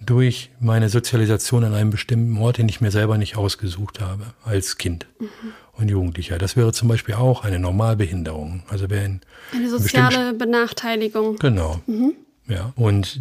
[0.00, 4.78] durch meine Sozialisation an einem bestimmten Ort, den ich mir selber nicht ausgesucht habe als
[4.78, 5.06] Kind.
[5.20, 6.38] Mhm und Jugendlicher.
[6.38, 8.64] Das wäre zum Beispiel auch eine Normalbehinderung.
[8.68, 9.20] Also wer in
[9.54, 11.36] eine soziale Benachteiligung.
[11.36, 11.80] Genau.
[11.86, 12.14] Mhm.
[12.48, 12.72] Ja.
[12.76, 13.20] Und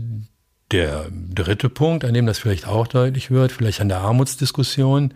[0.71, 5.13] der dritte Punkt, an dem das vielleicht auch deutlich wird, vielleicht an der Armutsdiskussion,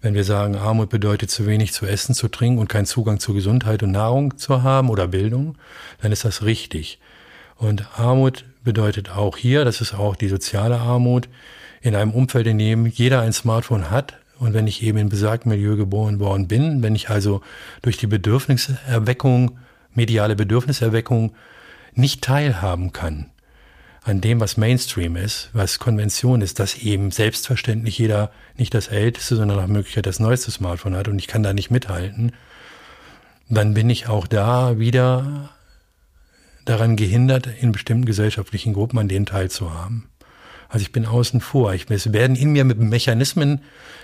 [0.00, 3.34] wenn wir sagen, Armut bedeutet zu wenig zu essen, zu trinken und keinen Zugang zu
[3.34, 5.58] Gesundheit und Nahrung zu haben oder Bildung,
[6.00, 7.00] dann ist das richtig.
[7.56, 11.28] Und Armut bedeutet auch hier, das ist auch die soziale Armut,
[11.80, 15.50] in einem Umfeld, in dem jeder ein Smartphone hat, und wenn ich eben in besagtem
[15.50, 17.40] Milieu geboren worden bin, wenn ich also
[17.82, 19.58] durch die Bedürfniserweckung,
[19.94, 21.34] mediale Bedürfniserweckung
[21.94, 23.30] nicht teilhaben kann
[24.08, 29.36] an dem, was Mainstream ist, was Konvention ist, dass eben selbstverständlich jeder nicht das älteste,
[29.36, 32.32] sondern nach Möglichkeit das neueste Smartphone hat und ich kann da nicht mithalten,
[33.50, 35.50] dann bin ich auch da wieder
[36.64, 40.08] daran gehindert, in bestimmten gesellschaftlichen Gruppen an denen teilzuhaben.
[40.68, 41.72] Also ich bin außen vor.
[41.74, 43.62] Ich, es werden in mir mit Mechanismen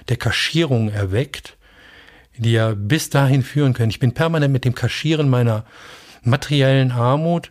[0.08, 1.56] der Kaschierung erweckt,
[2.36, 3.90] die ja bis dahin führen können.
[3.90, 5.64] Ich bin permanent mit dem Kaschieren meiner
[6.22, 7.50] materiellen Armut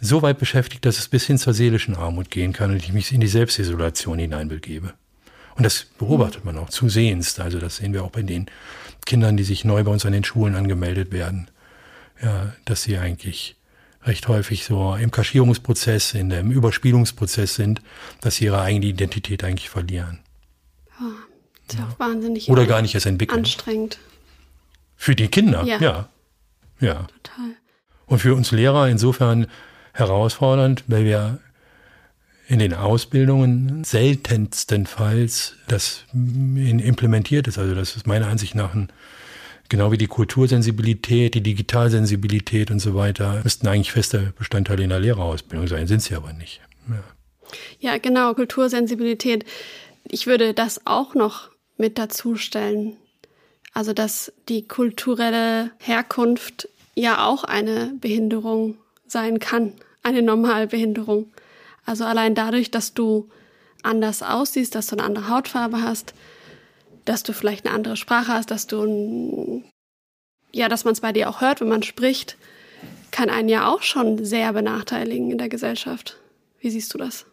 [0.00, 3.12] so weit beschäftigt, dass es bis hin zur seelischen Armut gehen kann und ich mich
[3.12, 4.92] in die Selbstisolation hineinbegebe.
[5.56, 7.38] Und das beobachtet man auch zusehends.
[7.38, 8.46] Also das sehen wir auch bei den
[9.06, 11.48] Kindern, die sich neu bei uns an den Schulen angemeldet werden.
[12.22, 13.56] Ja, dass sie eigentlich
[14.04, 17.80] recht häufig so im Kaschierungsprozess, in dem Überspielungsprozess sind,
[18.20, 20.20] dass sie ihre eigene Identität eigentlich verlieren.
[21.00, 21.04] Oh,
[21.68, 23.38] ist ja auch wahnsinnig Oder gar nicht erst entwickeln.
[23.38, 23.98] Anstrengend.
[24.96, 25.78] Für die Kinder, ja.
[25.78, 26.08] ja.
[26.80, 27.06] Ja.
[27.22, 27.50] Total.
[28.06, 29.46] Und für uns Lehrer insofern
[29.92, 31.38] herausfordernd, weil wir
[32.46, 37.58] in den Ausbildungen seltenstenfalls das implementiert ist.
[37.58, 38.88] Also das ist meiner Ansicht nach ein
[39.68, 45.00] Genau wie die Kultursensibilität, die Digitalsensibilität und so weiter müssten eigentlich feste Bestandteile in der
[45.00, 46.60] Lehrerausbildung sein, sind sie aber nicht.
[46.88, 47.92] Ja.
[47.92, 49.44] ja, genau, Kultursensibilität.
[50.06, 52.96] Ich würde das auch noch mit dazu stellen.
[53.72, 59.72] Also, dass die kulturelle Herkunft ja auch eine Behinderung sein kann,
[60.02, 61.32] eine Normalbehinderung.
[61.86, 63.28] Also allein dadurch, dass du
[63.82, 66.14] anders aussiehst, dass du eine andere Hautfarbe hast,
[67.04, 69.64] dass du vielleicht eine andere Sprache hast, dass du ein,
[70.52, 72.36] ja, dass man es bei dir auch hört, wenn man spricht,
[73.10, 76.18] kann einen ja auch schon sehr benachteiligen in der Gesellschaft.
[76.60, 77.26] Wie siehst du das?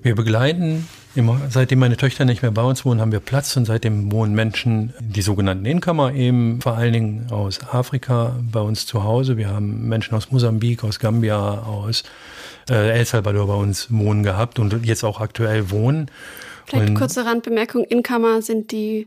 [0.00, 0.88] Wir begleiten
[1.48, 4.94] seitdem meine Töchter nicht mehr bei uns wohnen, haben wir Platz und seitdem wohnen Menschen,
[5.00, 9.36] die sogenannten Inkammer eben, vor allen Dingen aus Afrika bei uns zu Hause.
[9.36, 12.04] Wir haben Menschen aus Mosambik, aus Gambia, aus
[12.70, 16.10] äh, El Salvador bei uns wohnen gehabt und jetzt auch aktuell wohnen.
[16.66, 19.06] Vielleicht und, kurze Randbemerkung, Inkammer sind die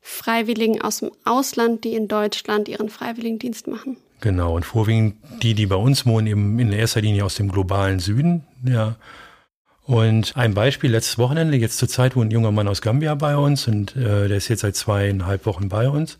[0.00, 3.96] Freiwilligen aus dem Ausland, die in Deutschland ihren Freiwilligendienst machen.
[4.20, 7.98] Genau, und vorwiegend die, die bei uns wohnen, eben in erster Linie aus dem globalen
[7.98, 8.96] Süden, ja.
[9.84, 13.36] Und ein Beispiel, letztes Wochenende, jetzt zur Zeit wohnt ein junger Mann aus Gambia bei
[13.36, 16.18] uns und äh, der ist jetzt seit zweieinhalb Wochen bei uns.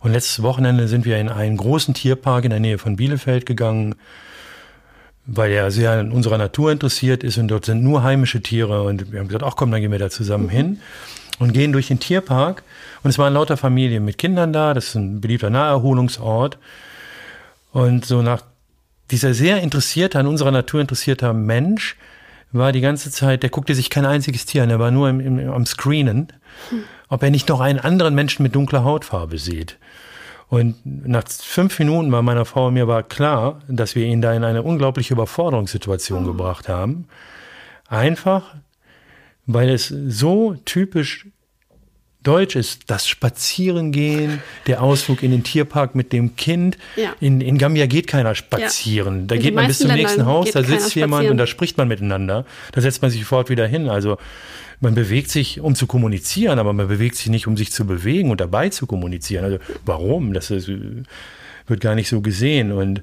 [0.00, 3.94] Und letztes Wochenende sind wir in einen großen Tierpark in der Nähe von Bielefeld gegangen,
[5.26, 8.82] weil er sehr an unserer Natur interessiert ist und dort sind nur heimische Tiere.
[8.82, 10.80] Und wir haben gesagt, ach komm, dann gehen wir da zusammen hin
[11.38, 12.62] und gehen durch den Tierpark.
[13.02, 16.58] Und es waren lauter Familien mit Kindern da, das ist ein beliebter Naherholungsort.
[17.72, 18.42] Und so nach
[19.10, 21.96] dieser sehr interessierte, an unserer Natur interessierter Mensch,
[22.54, 25.20] war die ganze Zeit, der guckte sich kein einziges Tier an, er war nur im,
[25.20, 26.28] im, am Screenen,
[27.08, 29.76] ob er nicht noch einen anderen Menschen mit dunkler Hautfarbe sieht.
[30.48, 34.32] Und nach fünf Minuten war meiner Frau und mir war klar, dass wir ihn da
[34.32, 36.26] in eine unglaubliche Überforderungssituation oh.
[36.28, 37.08] gebracht haben.
[37.88, 38.54] Einfach,
[39.46, 41.26] weil es so typisch
[42.24, 46.78] Deutsch ist das Spazierengehen, der Ausflug in den Tierpark mit dem Kind.
[46.96, 47.14] Ja.
[47.20, 49.20] In, in Gambia geht keiner spazieren.
[49.20, 49.26] Ja.
[49.26, 52.46] Da geht man bis zum nächsten Haus, da sitzt jemand und da spricht man miteinander.
[52.72, 53.88] Da setzt man sich sofort wieder hin.
[53.88, 54.16] Also
[54.80, 58.30] man bewegt sich, um zu kommunizieren, aber man bewegt sich nicht, um sich zu bewegen
[58.30, 59.44] und dabei zu kommunizieren.
[59.44, 60.32] Also warum?
[60.32, 62.72] Das ist, wird gar nicht so gesehen.
[62.72, 63.02] Und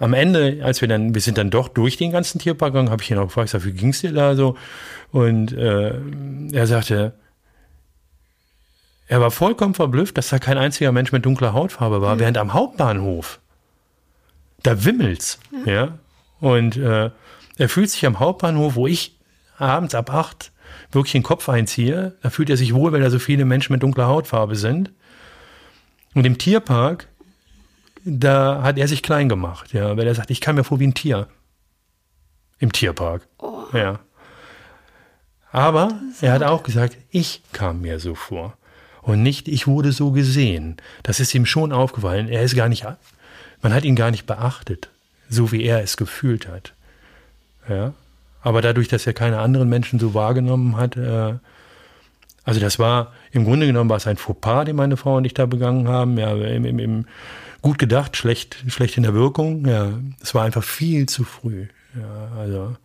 [0.00, 3.02] am Ende, als wir dann, wir sind dann doch durch den ganzen Tierpark gegangen, habe
[3.02, 4.56] ich ihn auch gefragt, wie ging es dir da so?
[5.12, 5.92] Und äh,
[6.52, 7.12] er sagte,
[9.08, 12.20] er war vollkommen verblüfft, dass da kein einziger Mensch mit dunkler Hautfarbe war, mhm.
[12.20, 13.40] während am Hauptbahnhof,
[14.62, 15.72] da wimmelt's, ja.
[15.72, 15.98] ja?
[16.40, 17.10] Und äh,
[17.56, 19.18] er fühlt sich am Hauptbahnhof, wo ich
[19.56, 20.52] abends ab acht
[20.92, 23.82] wirklich den Kopf einziehe, da fühlt er sich wohl, weil da so viele Menschen mit
[23.82, 24.92] dunkler Hautfarbe sind.
[26.14, 27.08] Und im Tierpark,
[28.04, 30.86] da hat er sich klein gemacht, ja, weil er sagt, ich kam mir vor wie
[30.86, 31.28] ein Tier.
[32.58, 33.26] Im Tierpark.
[33.38, 33.64] Oh.
[33.72, 34.00] Ja.
[35.50, 38.58] Aber er hat auch gesagt, ich kam mir so vor
[39.02, 40.76] und nicht, ich wurde so gesehen.
[41.02, 42.28] Das ist ihm schon aufgefallen.
[42.28, 42.86] Er ist gar nicht,
[43.62, 44.88] man hat ihn gar nicht beachtet,
[45.28, 46.72] so wie er es gefühlt hat.
[47.68, 47.92] Ja.
[48.40, 51.34] Aber dadurch, dass er keine anderen Menschen so wahrgenommen hat, äh,
[52.44, 55.34] also das war, im Grunde genommen war es ein Fauxpas, den meine Frau und ich
[55.34, 56.16] da begangen haben.
[56.16, 57.04] Ja, im, im, im,
[57.60, 59.66] gut gedacht, schlecht, schlecht in der Wirkung.
[59.66, 61.66] Ja, es war einfach viel zu früh.
[61.94, 62.76] Ja, also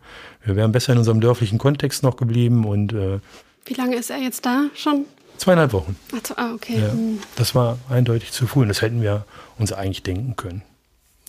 [0.44, 3.20] wir wären besser in unserem dörflichen Kontext noch geblieben und äh,
[3.64, 5.06] Wie lange ist er jetzt da schon?
[5.36, 5.96] Zweieinhalb Wochen.
[6.12, 6.80] Ach, ah, okay.
[6.80, 7.18] Ja, hm.
[7.36, 9.24] das war eindeutig zu früh und das hätten wir
[9.58, 10.62] uns eigentlich denken können.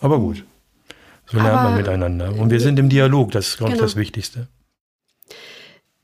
[0.02, 0.44] Aber gut,
[1.26, 2.34] so lernt man miteinander.
[2.34, 3.86] Und wir sind im Dialog, das ist, glaube ich, genau.
[3.86, 4.48] das Wichtigste.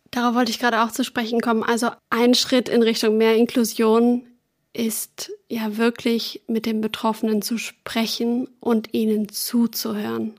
[0.10, 1.64] Darauf wollte ich gerade auch zu sprechen kommen.
[1.64, 4.26] Also ein Schritt in Richtung mehr Inklusion
[4.74, 10.34] ist ja wirklich mit den Betroffenen zu sprechen und ihnen zuzuhören.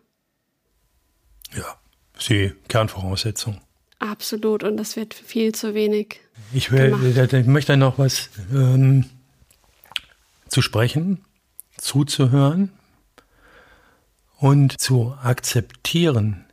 [1.55, 1.79] Ja,
[2.19, 3.61] ist die Kernvoraussetzung.
[3.99, 6.21] Absolut, und das wird viel zu wenig.
[6.55, 6.95] Ich, will,
[7.33, 9.07] ich möchte noch was ähm,
[10.49, 11.25] zu sprechen,
[11.79, 12.71] zuzuhören
[14.39, 16.45] und zu akzeptieren,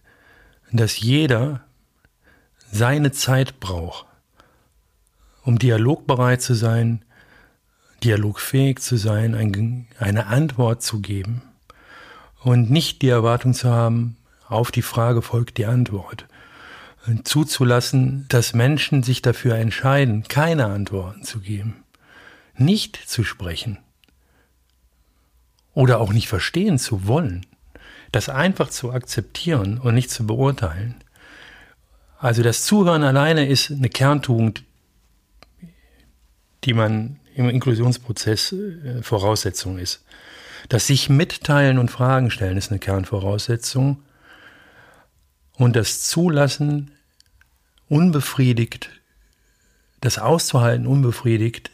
[0.72, 1.66] dass jeder
[2.72, 4.06] seine Zeit braucht,
[5.44, 7.04] um dialogbereit zu sein,
[8.04, 11.42] dialogfähig zu sein, ein, eine Antwort zu geben
[12.42, 14.16] und nicht die Erwartung zu haben,
[14.48, 16.29] auf die Frage folgt die Antwort
[17.24, 21.84] zuzulassen, dass Menschen sich dafür entscheiden, keine Antworten zu geben,
[22.56, 23.80] nicht zu sprechen
[25.74, 27.46] oder auch nicht verstehen zu wollen,
[28.12, 30.96] das einfach zu akzeptieren und nicht zu beurteilen.
[32.18, 34.64] Also das Zuhören alleine ist eine Kerntugend,
[36.66, 40.04] die man im Inklusionsprozess äh, Voraussetzung ist.
[40.68, 44.04] Das sich mitteilen und Fragen stellen ist eine Kernvoraussetzung.
[45.60, 46.92] Und das Zulassen
[47.90, 48.90] unbefriedigt,
[50.00, 51.70] das auszuhalten unbefriedigt,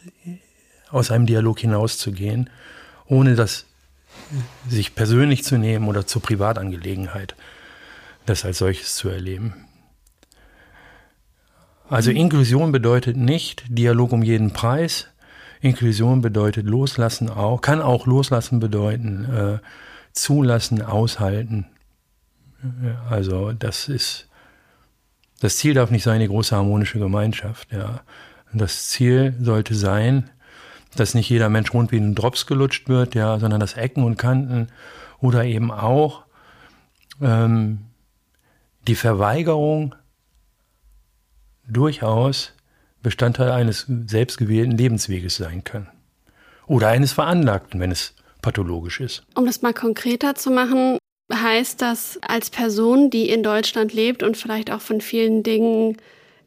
[0.90, 2.50] aus einem Dialog hinauszugehen,
[3.06, 3.64] ohne das
[4.68, 7.36] sich persönlich zu nehmen oder zur Privatangelegenheit,
[8.26, 9.54] das als solches zu erleben.
[11.88, 15.06] Also Inklusion bedeutet nicht Dialog um jeden Preis.
[15.60, 19.58] Inklusion bedeutet loslassen auch, kann auch loslassen bedeuten, äh,
[20.12, 21.66] zulassen, aushalten.
[23.10, 24.28] Also das ist,
[25.40, 27.72] das Ziel darf nicht sein, die große harmonische Gemeinschaft.
[27.72, 28.00] Ja.
[28.52, 30.30] Das Ziel sollte sein,
[30.96, 34.16] dass nicht jeder Mensch rund wie ein Drops gelutscht wird, ja, sondern dass Ecken und
[34.16, 34.68] Kanten
[35.20, 36.24] oder eben auch
[37.20, 37.80] ähm,
[38.86, 39.94] die Verweigerung
[41.68, 42.52] durchaus
[43.02, 45.88] Bestandteil eines selbstgewählten Lebensweges sein kann.
[46.66, 49.24] Oder eines Veranlagten, wenn es pathologisch ist.
[49.34, 50.98] Um das mal konkreter zu machen,
[51.32, 55.96] heißt das als Person, die in Deutschland lebt und vielleicht auch von vielen Dingen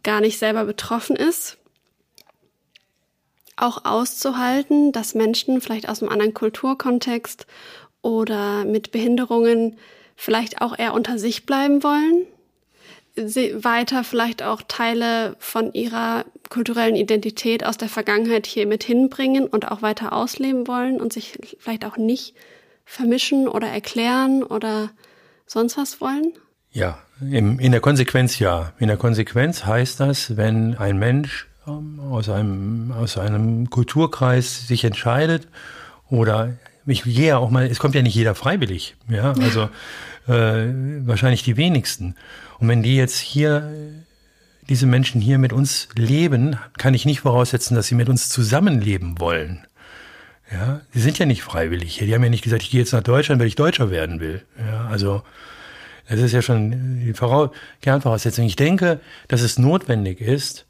[0.03, 1.57] gar nicht selber betroffen ist,
[3.57, 7.45] auch auszuhalten, dass Menschen vielleicht aus einem anderen Kulturkontext
[8.01, 9.77] oder mit Behinderungen
[10.15, 12.25] vielleicht auch eher unter sich bleiben wollen,
[13.15, 19.69] weiter vielleicht auch Teile von ihrer kulturellen Identität aus der Vergangenheit hier mit hinbringen und
[19.69, 22.33] auch weiter ausleben wollen und sich vielleicht auch nicht
[22.89, 24.89] vermischen oder erklären oder
[25.45, 26.33] sonst was wollen?
[26.71, 28.73] Ja, im, in der Konsequenz ja.
[28.79, 34.83] In der Konsequenz heißt das, wenn ein Mensch ähm, aus, einem, aus einem Kulturkreis sich
[34.83, 35.47] entscheidet
[36.09, 39.69] oder ich gehe ja auch mal, es kommt ja nicht jeder freiwillig, ja, also
[40.27, 40.73] äh,
[41.05, 42.15] wahrscheinlich die wenigsten.
[42.57, 43.71] Und wenn die jetzt hier,
[44.67, 49.19] diese Menschen hier mit uns leben, kann ich nicht voraussetzen, dass sie mit uns zusammenleben
[49.19, 49.67] wollen.
[50.51, 52.07] Ja, die sind ja nicht freiwillig hier.
[52.07, 54.43] Die haben ja nicht gesagt, ich gehe jetzt nach Deutschland, weil ich Deutscher werden will.
[54.57, 55.21] Ja, also
[56.09, 58.45] das ist ja schon die Voraus Kernvoraussetzung.
[58.45, 60.65] Ich denke, dass es notwendig ist,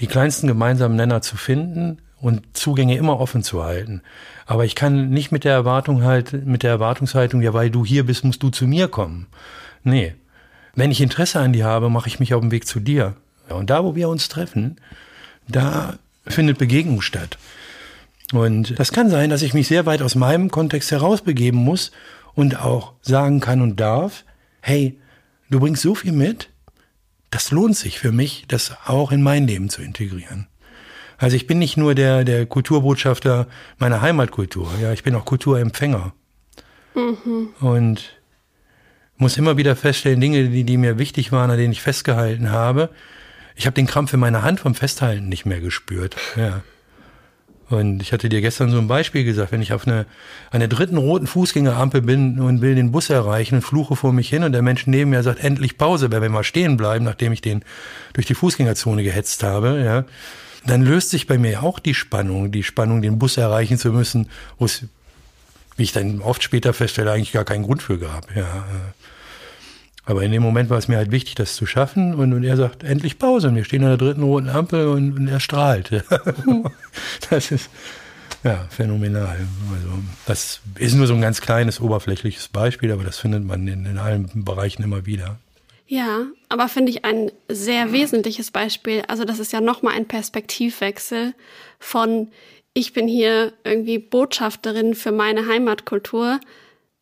[0.00, 4.02] die kleinsten gemeinsamen Nenner zu finden und Zugänge immer offen zu halten.
[4.46, 8.04] Aber ich kann nicht mit der Erwartung halt, mit der Erwartungshaltung, ja, weil du hier
[8.04, 9.28] bist, musst du zu mir kommen.
[9.84, 10.14] Nee,
[10.74, 13.14] wenn ich Interesse an dir habe, mache ich mich auf den Weg zu dir.
[13.48, 14.76] Ja, und da, wo wir uns treffen,
[15.46, 17.38] da findet Begegnung statt.
[18.36, 21.92] Und das kann sein, dass ich mich sehr weit aus meinem Kontext herausbegeben muss
[22.34, 24.24] und auch sagen kann und darf,
[24.60, 24.98] hey,
[25.50, 26.50] du bringst so viel mit,
[27.30, 30.46] das lohnt sich für mich, das auch in mein Leben zu integrieren.
[31.18, 33.46] Also ich bin nicht nur der, der Kulturbotschafter
[33.78, 36.12] meiner Heimatkultur, ja, ich bin auch Kulturempfänger.
[36.94, 37.48] Mhm.
[37.60, 38.20] Und
[39.16, 42.90] muss immer wieder feststellen, Dinge, die, die mir wichtig waren, an denen ich festgehalten habe.
[43.54, 46.16] Ich habe den Krampf in meiner Hand vom Festhalten nicht mehr gespürt.
[46.36, 46.62] Ja.
[47.70, 50.06] Und ich hatte dir gestern so ein Beispiel gesagt, wenn ich auf eine,
[50.50, 54.44] eine dritten roten Fußgängerampel bin und will den Bus erreichen und fluche vor mich hin
[54.44, 57.40] und der Mensch neben mir sagt, endlich Pause, wenn wir mal stehen bleiben, nachdem ich
[57.40, 57.64] den
[58.12, 60.04] durch die Fußgängerzone gehetzt habe, ja,
[60.66, 64.28] dann löst sich bei mir auch die Spannung, die Spannung, den Bus erreichen zu müssen,
[64.58, 64.84] wo es,
[65.76, 68.64] wie ich dann oft später feststelle, eigentlich gar keinen Grund für gab, ja.
[70.06, 72.14] Aber in dem Moment war es mir halt wichtig, das zu schaffen.
[72.14, 73.48] Und, und er sagt, endlich Pause.
[73.48, 75.90] Und wir stehen an der dritten roten Ampel und, und er strahlt.
[77.30, 77.70] das ist
[78.42, 79.38] ja phänomenal.
[79.72, 83.86] Also das ist nur so ein ganz kleines, oberflächliches Beispiel, aber das findet man in,
[83.86, 85.38] in allen Bereichen immer wieder.
[85.86, 89.02] Ja, aber finde ich ein sehr wesentliches Beispiel.
[89.08, 91.34] Also das ist ja nochmal ein Perspektivwechsel
[91.78, 92.28] von
[92.74, 96.40] ich bin hier irgendwie Botschafterin für meine Heimatkultur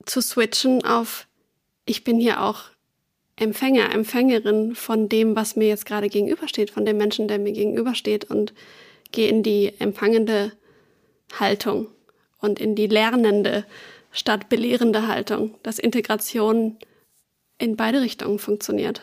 [0.05, 1.27] zu switchen auf
[1.85, 2.65] ich bin hier auch
[3.43, 8.24] Empfänger, Empfängerin von dem, was mir jetzt gerade gegenübersteht, von dem Menschen, der mir gegenübersteht
[8.24, 8.55] und
[9.11, 10.53] gehe in die empfangende
[11.38, 11.88] Haltung
[12.38, 13.64] und in die lernende
[14.11, 16.76] statt belehrende Haltung, dass Integration
[17.59, 19.03] in beide Richtungen funktioniert.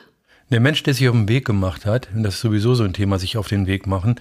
[0.51, 2.93] Der Mensch, der sich auf den Weg gemacht hat, und das ist sowieso so ein
[2.93, 4.15] Thema, sich auf den Weg machen,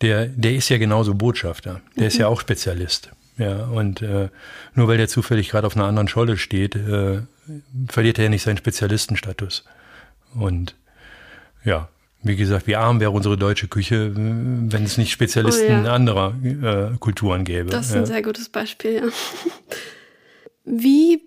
[0.00, 1.80] der, der ist ja genauso Botschafter.
[1.96, 2.08] Der mhm.
[2.08, 3.10] ist ja auch Spezialist.
[3.38, 4.28] Ja, und äh,
[4.74, 7.22] nur weil der zufällig gerade auf einer anderen Scholle steht, äh,
[7.88, 9.64] verliert er ja nicht seinen Spezialistenstatus.
[10.34, 10.76] Und
[11.64, 11.88] ja,
[12.22, 15.92] wie gesagt, wie arm wäre unsere deutsche Küche, wenn es nicht Spezialisten oh ja.
[15.92, 17.70] anderer äh, Kulturen gäbe.
[17.70, 19.02] Das ist ein sehr gutes Beispiel, ja.
[20.64, 21.20] Wie,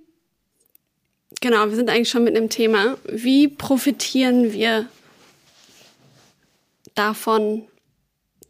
[1.42, 2.98] genau, wir sind eigentlich schon mit einem Thema.
[3.12, 4.86] Wie profitieren wir
[6.94, 7.64] davon,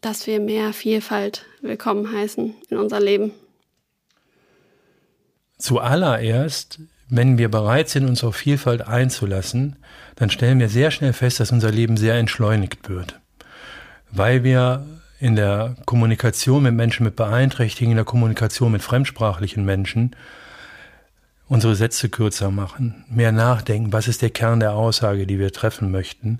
[0.01, 3.31] dass wir mehr Vielfalt willkommen heißen in unser Leben?
[5.57, 6.79] Zuallererst
[7.09, 9.75] wenn wir bereit sind, uns auf Vielfalt einzulassen,
[10.15, 13.19] dann stellen wir sehr schnell fest, dass unser Leben sehr entschleunigt wird.
[14.11, 14.85] Weil wir
[15.19, 20.15] in der Kommunikation mit Menschen mit Beeinträchtigungen, in der Kommunikation mit fremdsprachlichen Menschen
[21.47, 25.91] unsere Sätze kürzer machen, mehr nachdenken, was ist der Kern der Aussage, die wir treffen
[25.91, 26.39] möchten.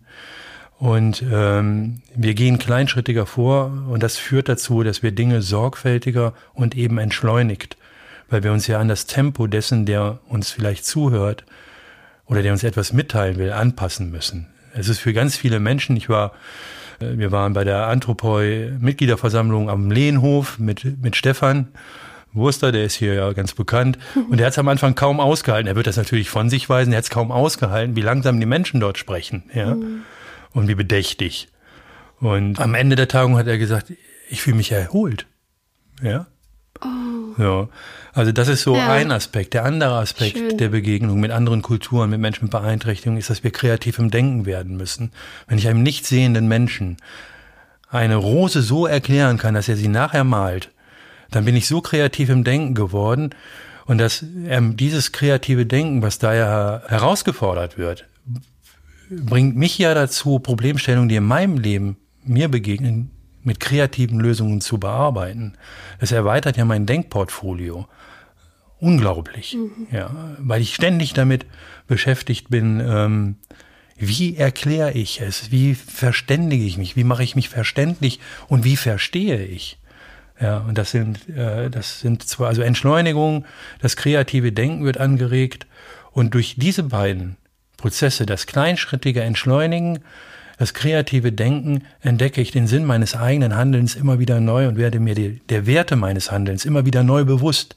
[0.80, 6.76] Und ähm, wir gehen kleinschrittiger vor und das führt dazu, dass wir Dinge sorgfältiger und
[6.76, 7.78] eben entschleunigt,
[8.30, 11.46] weil wir uns ja an das Tempo dessen, der uns vielleicht zuhört
[12.26, 14.48] oder der uns etwas mitteilen will, anpassen müssen.
[14.74, 16.34] Es ist für ganz viele Menschen, ich war,
[17.00, 21.70] äh, wir waren bei der Anthropoi Mitgliederversammlung am Lehenhof mit, mit Stefan
[22.36, 23.98] Wurster, der ist hier ja ganz bekannt.
[24.30, 25.68] Und der hat es am Anfang kaum ausgehalten.
[25.68, 26.92] Er wird das natürlich von sich weisen.
[26.92, 29.44] Er hat es kaum ausgehalten, wie langsam die Menschen dort sprechen.
[29.54, 29.76] Ja.
[29.76, 30.02] Mhm.
[30.52, 31.50] Und wie bedächtig.
[32.20, 33.94] Und am Ende der Tagung hat er gesagt,
[34.30, 35.28] ich fühle mich erholt.
[36.02, 36.28] Ja.
[36.82, 37.42] Oh.
[37.42, 37.68] Ja.
[38.14, 38.92] Also das ist so ja.
[38.92, 39.54] ein Aspekt.
[39.54, 40.58] Der andere Aspekt Schön.
[40.58, 44.46] der Begegnung mit anderen Kulturen, mit Menschen mit Beeinträchtigungen, ist, dass wir kreativ im Denken
[44.46, 45.12] werden müssen.
[45.48, 46.98] Wenn ich einem nicht sehenden Menschen
[47.90, 50.72] eine Rose so erklären kann, dass er sie nachher malt,
[51.32, 53.32] dann bin ich so kreativ im Denken geworden
[53.86, 58.06] und dass ähm, dieses kreative Denken, was da ja herausgefordert wird,
[59.10, 63.12] bringt mich ja dazu, Problemstellungen, die in meinem Leben mir begegnen,
[63.46, 65.54] mit kreativen Lösungen zu bearbeiten.
[66.00, 67.88] Das erweitert ja mein Denkportfolio.
[68.80, 69.56] Unglaublich.
[69.56, 69.88] Mhm.
[69.92, 71.46] Ja, weil ich ständig damit
[71.88, 73.38] beschäftigt bin, ähm,
[73.98, 75.52] wie erkläre ich es?
[75.52, 76.98] Wie verständige ich mich?
[76.98, 78.20] Wie mache ich mich verständlich?
[78.48, 79.80] Und wie verstehe ich?
[80.40, 83.46] Ja, und das sind, äh, das sind zwar, also Entschleunigung,
[83.82, 85.66] das kreative Denken wird angeregt.
[86.12, 87.38] Und durch diese beiden
[87.78, 90.00] Prozesse, das kleinschrittige Entschleunigen,
[90.58, 95.00] das kreative Denken, entdecke ich den Sinn meines eigenen Handelns immer wieder neu und werde
[95.00, 97.76] mir die, der Werte meines Handelns immer wieder neu bewusst,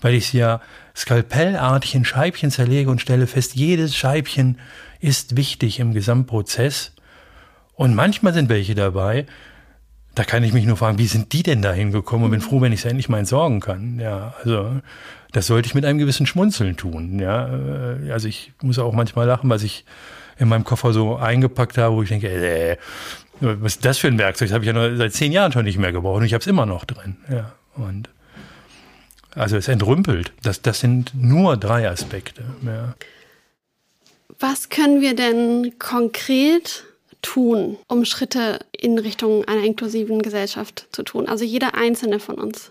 [0.00, 0.60] weil ich es ja
[0.94, 4.58] skalpellartig in Scheibchen zerlege und stelle fest, jedes Scheibchen
[5.00, 6.92] ist wichtig im Gesamtprozess.
[7.74, 9.26] Und manchmal sind welche dabei,
[10.14, 12.62] da kann ich mich nur fragen, wie sind die denn da hingekommen und bin froh,
[12.62, 14.00] wenn ich es endlich mal entsorgen kann.
[14.00, 14.80] Ja, also
[15.32, 17.18] das sollte ich mit einem gewissen Schmunzeln tun.
[17.18, 19.84] Ja, äh, also ich muss auch manchmal lachen, was ich
[20.38, 22.76] in meinem Koffer so eingepackt habe, wo ich denke, äh,
[23.40, 24.48] was ist das für ein Werkzeug?
[24.48, 26.46] Das habe ich ja seit zehn Jahren schon nicht mehr gebraucht und ich habe es
[26.46, 27.16] immer noch drin.
[27.30, 28.08] Ja, und
[29.34, 30.32] also es entrümpelt.
[30.42, 32.42] Das, das sind nur drei Aspekte.
[32.64, 32.94] Ja.
[34.38, 36.84] Was können wir denn konkret
[37.20, 41.28] tun, um Schritte in Richtung einer inklusiven Gesellschaft zu tun?
[41.28, 42.70] Also jeder einzelne von uns.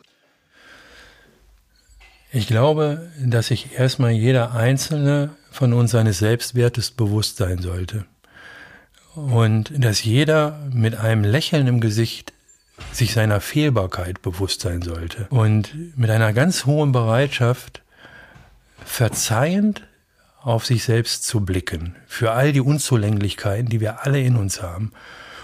[2.31, 8.05] Ich glaube, dass sich erstmal jeder Einzelne von uns seines Selbstwertes bewusst sein sollte.
[9.15, 12.33] Und dass jeder mit einem Lächeln im Gesicht
[12.91, 15.27] sich seiner Fehlbarkeit bewusst sein sollte.
[15.29, 17.81] Und mit einer ganz hohen Bereitschaft,
[18.83, 19.87] verzeihend
[20.41, 24.91] auf sich selbst zu blicken, für all die Unzulänglichkeiten, die wir alle in uns haben.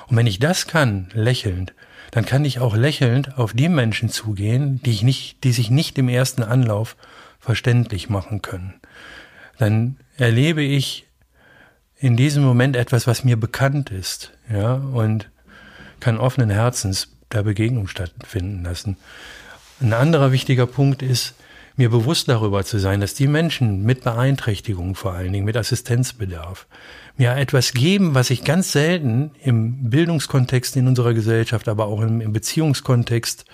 [0.08, 1.74] Und wenn ich das kann, lächelnd,
[2.12, 5.98] dann kann ich auch lächelnd auf die Menschen zugehen, die ich nicht, die sich nicht
[5.98, 6.98] im ersten Anlauf
[7.40, 8.74] verständlich machen können.
[9.62, 11.06] Dann erlebe ich
[12.00, 15.30] in diesem Moment etwas, was mir bekannt ist, ja, und
[16.00, 18.98] kann offenen Herzens der Begegnung stattfinden lassen.
[19.80, 21.36] Ein anderer wichtiger Punkt ist,
[21.76, 26.66] mir bewusst darüber zu sein, dass die Menschen mit Beeinträchtigungen vor allen Dingen, mit Assistenzbedarf,
[27.18, 32.34] mir etwas geben, was ich ganz selten im Bildungskontext in unserer Gesellschaft, aber auch im
[32.34, 33.46] Beziehungskontext,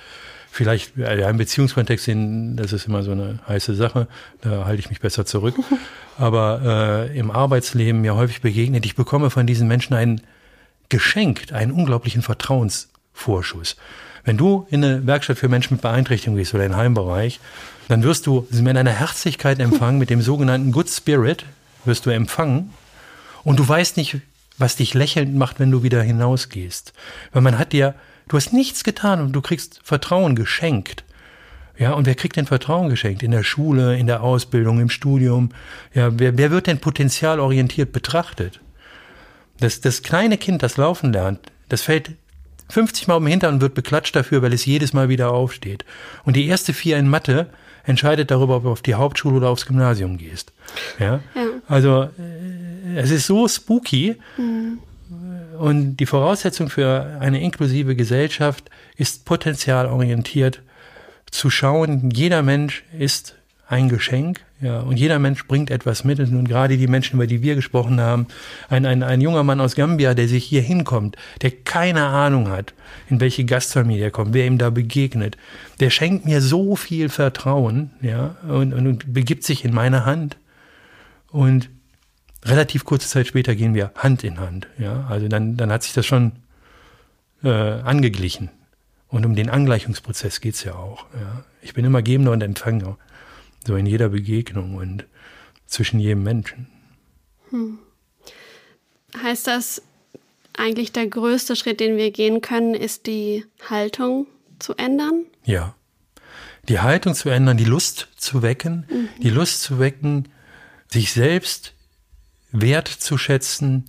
[0.51, 2.09] vielleicht ja, im Beziehungskontext,
[2.55, 4.07] das ist immer so eine heiße Sache,
[4.41, 5.55] da halte ich mich besser zurück,
[6.17, 10.21] aber äh, im Arbeitsleben mir häufig begegnet, ich bekomme von diesen Menschen ein
[10.89, 13.75] Geschenk, einen unglaublichen Vertrauensvorschuss.
[14.23, 17.39] Wenn du in eine Werkstatt für Menschen mit Beeinträchtigung gehst oder in einen Heimbereich
[17.87, 21.45] dann wirst du sie mit einer Herzlichkeit empfangen, mit dem sogenannten Good Spirit
[21.85, 22.73] wirst du empfangen
[23.43, 24.17] und du weißt nicht,
[24.57, 26.93] was dich lächelnd macht, wenn du wieder hinausgehst.
[27.31, 27.95] Weil man hat dir,
[28.27, 31.03] du hast nichts getan und du kriegst Vertrauen geschenkt.
[31.77, 33.21] Ja, und wer kriegt denn Vertrauen geschenkt?
[33.21, 35.49] In der Schule, in der Ausbildung, im Studium?
[35.93, 38.61] Ja, wer, wer wird denn potenzialorientiert betrachtet?
[39.59, 42.11] Das, das kleine Kind, das laufen lernt, das fällt
[42.69, 45.85] 50 Mal um den Hintern und wird beklatscht dafür, weil es jedes Mal wieder aufsteht.
[46.25, 47.49] Und die erste vier in Mathe
[47.85, 50.51] entscheidet darüber, ob du auf die Hauptschule oder aufs Gymnasium gehst.
[50.99, 51.21] Ja?
[51.35, 51.41] ja.
[51.67, 54.17] Also äh, es ist so spooky.
[54.37, 54.79] Mhm.
[55.59, 60.61] Und die Voraussetzung für eine inklusive Gesellschaft ist potenzialorientiert
[61.31, 63.35] zu schauen, jeder Mensch ist
[63.67, 66.19] ein Geschenk, ja, und jeder Mensch bringt etwas mit.
[66.19, 68.27] Und gerade die Menschen, über die wir gesprochen haben,
[68.69, 72.73] ein, ein, ein junger Mann aus Gambia, der sich hier hinkommt, der keine Ahnung hat,
[73.09, 75.37] in welche Gastfamilie er kommt, wer ihm da begegnet,
[75.79, 80.37] der schenkt mir so viel Vertrauen, ja, und, und, und begibt sich in meine Hand.
[81.29, 81.69] Und
[82.43, 85.05] relativ kurze Zeit später gehen wir Hand in Hand, ja.
[85.09, 86.33] Also dann, dann hat sich das schon
[87.43, 88.49] äh, angeglichen.
[89.09, 91.05] Und um den Angleichungsprozess geht's ja auch.
[91.13, 91.43] Ja.
[91.61, 92.97] Ich bin immer Gebender und Empfänger,
[93.65, 95.05] so in jeder Begegnung und
[95.65, 96.67] zwischen jedem Menschen.
[97.49, 97.79] Hm.
[99.21, 99.81] Heißt das,
[100.57, 104.27] eigentlich der größte Schritt, den wir gehen können, ist die Haltung
[104.59, 105.25] zu ändern?
[105.45, 105.75] Ja.
[106.67, 109.09] Die Haltung zu ändern, die Lust zu wecken, mhm.
[109.21, 110.27] die Lust zu wecken,
[110.89, 111.73] sich selbst
[112.51, 113.85] wertzuschätzen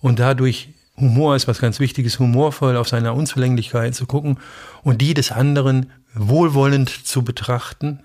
[0.00, 4.38] und dadurch Humor ist was ganz Wichtiges, humorvoll auf seine Unzulänglichkeit zu gucken
[4.82, 8.00] und die des anderen wohlwollend zu betrachten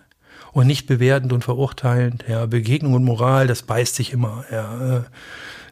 [0.51, 2.25] und nicht bewertend und verurteilend.
[2.27, 4.43] Ja, Begegnung und Moral, das beißt sich immer.
[4.51, 5.01] Ja, äh,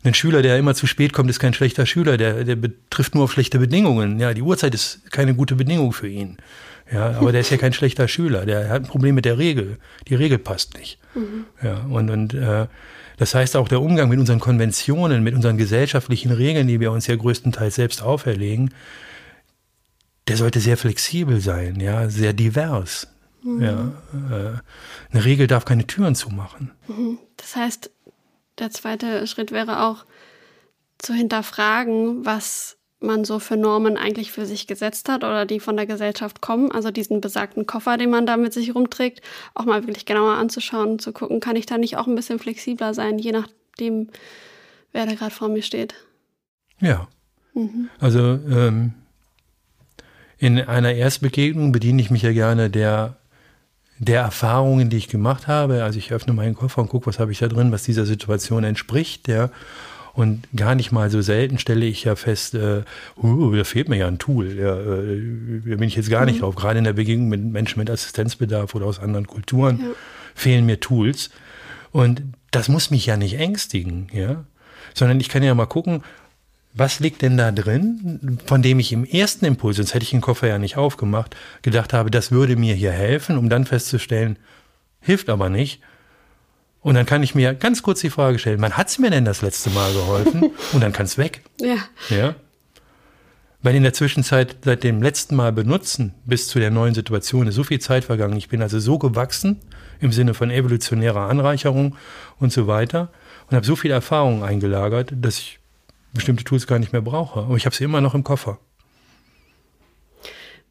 [0.03, 3.25] ein Schüler, der immer zu spät kommt, ist kein schlechter Schüler, der, der betrifft nur
[3.25, 4.17] auf schlechte Bedingungen.
[4.19, 6.38] Ja, die Uhrzeit ist keine gute Bedingung für ihn.
[6.91, 8.45] Ja, aber der ist ja kein schlechter Schüler.
[8.45, 9.77] Der hat ein Problem mit der Regel.
[10.07, 10.97] Die Regel passt nicht.
[11.13, 11.45] Mhm.
[11.61, 12.67] Ja, und, und äh,
[13.20, 17.05] das heißt auch der Umgang mit unseren Konventionen, mit unseren gesellschaftlichen Regeln, die wir uns
[17.05, 18.74] ja größtenteils selbst auferlegen,
[20.30, 23.07] der sollte sehr flexibel sein, ja, sehr divers.
[23.43, 23.61] Mhm.
[23.61, 24.57] Ja, äh,
[25.11, 26.72] eine Regel darf keine Türen zumachen.
[26.88, 27.20] Mhm.
[27.36, 27.91] Das heißt,
[28.57, 30.05] der zweite Schritt wäre auch
[30.97, 35.78] zu hinterfragen, was man so für Normen eigentlich für sich gesetzt hat oder die von
[35.78, 36.72] der Gesellschaft kommen.
[36.72, 39.22] Also diesen besagten Koffer, den man da mit sich rumträgt,
[39.54, 42.93] auch mal wirklich genauer anzuschauen, zu gucken, kann ich da nicht auch ein bisschen flexibler
[42.93, 44.10] sein, je nachdem,
[44.91, 45.95] wer da gerade vor mir steht.
[46.82, 47.08] Ja.
[47.54, 47.89] Mhm.
[48.00, 48.93] Also ähm,
[50.38, 53.16] in einer Erstbegegnung bediene ich mich ja gerne der
[54.00, 55.84] der Erfahrungen, die ich gemacht habe.
[55.84, 58.64] Also ich öffne meinen Koffer und gucke, was habe ich da drin, was dieser Situation
[58.64, 59.28] entspricht.
[59.28, 59.50] Ja.
[60.20, 62.84] Und gar nicht mal so selten stelle ich ja fest, äh,
[63.24, 64.53] uh, da fehlt mir ja ein Tool.
[64.59, 66.39] Ja, äh, da bin ich jetzt gar nicht mhm.
[66.41, 66.55] drauf.
[66.55, 69.88] Gerade in der Begegnung mit Menschen mit Assistenzbedarf oder aus anderen Kulturen ja.
[70.36, 71.30] fehlen mir Tools.
[71.93, 74.43] Und das muss mich ja nicht ängstigen, ja.
[74.93, 76.03] Sondern ich kann ja mal gucken,
[76.74, 80.20] was liegt denn da drin, von dem ich im ersten Impuls, sonst hätte ich den
[80.20, 84.38] Koffer ja nicht aufgemacht, gedacht habe, das würde mir hier helfen, um dann festzustellen,
[84.99, 85.80] hilft aber nicht.
[86.82, 89.41] Und dann kann ich mir ganz kurz die Frage stellen, wann hat's mir denn das
[89.41, 90.51] letzte Mal geholfen?
[90.73, 91.41] Und dann kann es weg.
[91.59, 91.77] Ja.
[92.09, 92.36] Ja.
[93.61, 97.55] Weil in der Zwischenzeit seit dem letzten Mal benutzen bis zu der neuen Situation ist
[97.55, 98.38] so viel Zeit vergangen.
[98.38, 99.59] Ich bin also so gewachsen
[99.99, 101.97] im Sinne von evolutionärer Anreicherung
[102.39, 103.11] und so weiter
[103.49, 105.59] und habe so viel Erfahrung eingelagert, dass ich
[106.13, 107.41] bestimmte Tools gar nicht mehr brauche.
[107.41, 108.59] Aber ich habe sie immer noch im Koffer.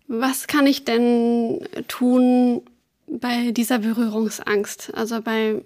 [0.07, 2.63] Was kann ich denn tun
[3.07, 4.95] bei dieser Berührungsangst?
[4.95, 5.57] Also bei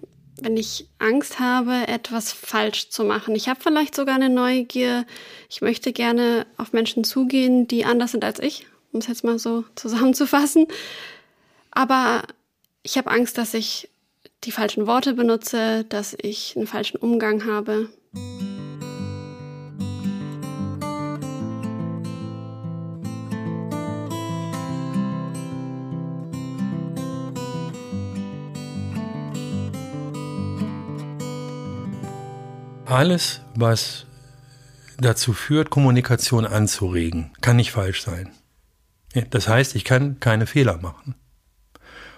[0.41, 3.35] wenn ich Angst habe, etwas falsch zu machen.
[3.35, 5.05] Ich habe vielleicht sogar eine Neugier.
[5.49, 9.39] Ich möchte gerne auf Menschen zugehen, die anders sind als ich, um es jetzt mal
[9.39, 10.67] so zusammenzufassen.
[11.71, 12.23] Aber
[12.83, 13.89] ich habe Angst, dass ich
[14.43, 17.89] die falschen Worte benutze, dass ich einen falschen Umgang habe.
[32.93, 34.05] Alles, was
[34.99, 38.31] dazu führt, Kommunikation anzuregen, kann nicht falsch sein.
[39.29, 41.15] Das heißt, ich kann keine Fehler machen.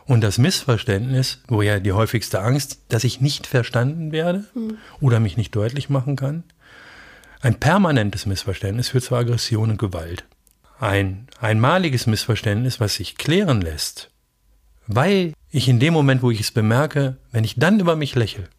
[0.05, 4.77] Und das Missverständnis, wo ja die häufigste Angst, dass ich nicht verstanden werde mhm.
[4.99, 6.43] oder mich nicht deutlich machen kann,
[7.41, 10.25] ein permanentes Missverständnis führt zu Aggression und Gewalt.
[10.79, 14.11] Ein einmaliges Missverständnis, was sich klären lässt,
[14.87, 18.49] weil ich in dem Moment, wo ich es bemerke, wenn ich dann über mich lächle,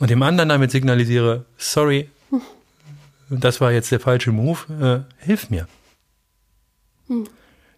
[0.00, 2.10] und dem anderen damit signalisiere, sorry,
[3.28, 5.68] das war jetzt der falsche Move, äh, hilf mir.
[7.06, 7.28] Hm.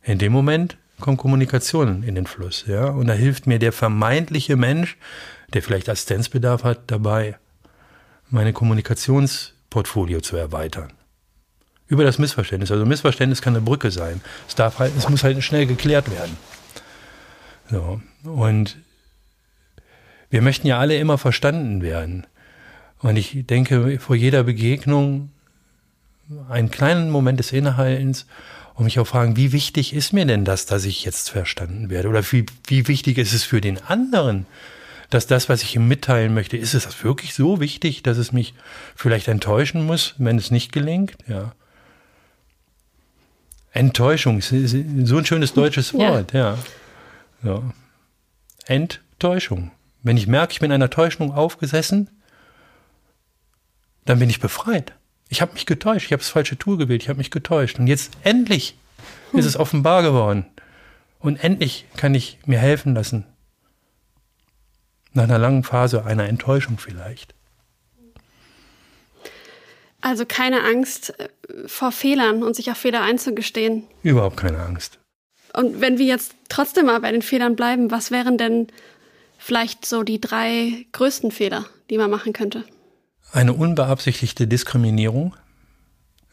[0.03, 4.57] In dem Moment kommt Kommunikation in den Fluss, ja, und da hilft mir der vermeintliche
[4.57, 4.97] Mensch,
[5.53, 7.37] der vielleicht Assistenzbedarf hat, dabei,
[8.31, 10.93] meine Kommunikationsportfolio zu erweitern.
[11.89, 12.71] Über das Missverständnis.
[12.71, 14.23] Also Missverständnis kann eine Brücke sein.
[14.49, 16.39] Es darf halt, es muss halt schnell geklärt werden.
[17.71, 18.01] So.
[18.25, 18.79] Und
[20.33, 22.27] wir möchten ja alle immer verstanden werden.
[23.01, 25.31] Und ich denke, vor jeder Begegnung
[26.49, 28.27] einen kleinen Moment des Innehaltens
[28.73, 32.09] und mich auch fragen, wie wichtig ist mir denn das, dass ich jetzt verstanden werde?
[32.09, 34.47] Oder wie, wie wichtig ist es für den anderen,
[35.11, 38.33] dass das, was ich ihm mitteilen möchte, ist es das wirklich so wichtig, dass es
[38.33, 38.55] mich
[38.97, 41.15] vielleicht enttäuschen muss, wenn es nicht gelingt?
[41.29, 41.53] Ja.
[43.73, 46.57] Enttäuschung ist so ein schönes deutsches Wort, ja.
[47.43, 47.51] ja.
[47.51, 47.63] ja.
[48.65, 49.73] Enttäuschung.
[50.03, 52.11] Wenn ich merke, ich bin einer Täuschung aufgesessen,
[54.05, 54.95] dann bin ich befreit.
[55.29, 57.79] Ich habe mich getäuscht, ich habe das falsche Tool gewählt, ich habe mich getäuscht.
[57.79, 58.77] Und jetzt endlich
[59.31, 59.39] hm.
[59.39, 60.47] ist es offenbar geworden.
[61.19, 63.25] Und endlich kann ich mir helfen lassen.
[65.13, 67.35] Nach einer langen Phase einer Enttäuschung vielleicht.
[70.01, 71.29] Also keine Angst äh,
[71.67, 73.85] vor Fehlern und sich auf Fehler einzugestehen.
[74.03, 74.99] Überhaupt keine Angst.
[75.55, 78.67] Und wenn wir jetzt trotzdem mal bei den Fehlern bleiben, was wären denn
[79.43, 82.65] vielleicht so die drei größten Fehler, die man machen könnte?
[83.33, 85.35] Eine unbeabsichtigte Diskriminierung,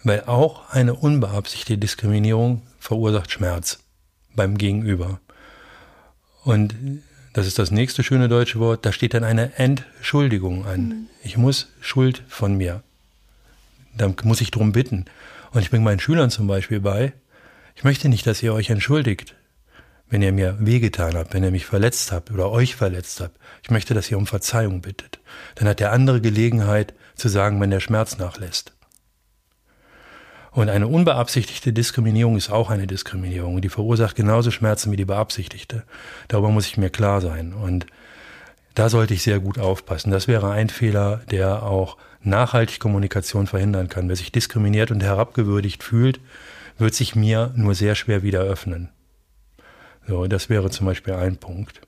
[0.04, 3.80] weil auch eine unbeabsichtigte Diskriminierung verursacht Schmerz
[4.36, 5.20] beim Gegenüber.
[6.44, 6.76] Und
[7.34, 10.82] das ist das nächste schöne deutsche Wort, da steht dann eine Entschuldigung an.
[10.82, 11.08] Mhm.
[11.24, 12.84] Ich muss Schuld von mir.
[13.98, 15.06] Da muss ich drum bitten.
[15.52, 17.14] Und ich bringe meinen Schülern zum Beispiel bei,
[17.76, 19.36] ich möchte nicht, dass ihr euch entschuldigt,
[20.10, 23.38] wenn ihr mir wehgetan habt, wenn ihr mich verletzt habt oder euch verletzt habt.
[23.64, 25.20] Ich möchte, dass ihr um Verzeihung bittet.
[25.56, 28.74] Dann hat der andere Gelegenheit zu sagen, wenn der Schmerz nachlässt.
[30.52, 33.62] Und eine unbeabsichtigte Diskriminierung ist auch eine Diskriminierung.
[33.62, 35.84] Die verursacht genauso Schmerzen wie die beabsichtigte.
[36.28, 37.54] Darüber muss ich mir klar sein.
[37.54, 37.86] Und
[38.74, 40.12] da sollte ich sehr gut aufpassen.
[40.12, 44.10] Das wäre ein Fehler, der auch nachhaltig Kommunikation verhindern kann.
[44.10, 46.20] Wer sich diskriminiert und herabgewürdigt fühlt,
[46.80, 48.90] wird sich mir nur sehr schwer wieder öffnen.
[50.10, 51.82] So, das wäre zum Beispiel ein Punkt.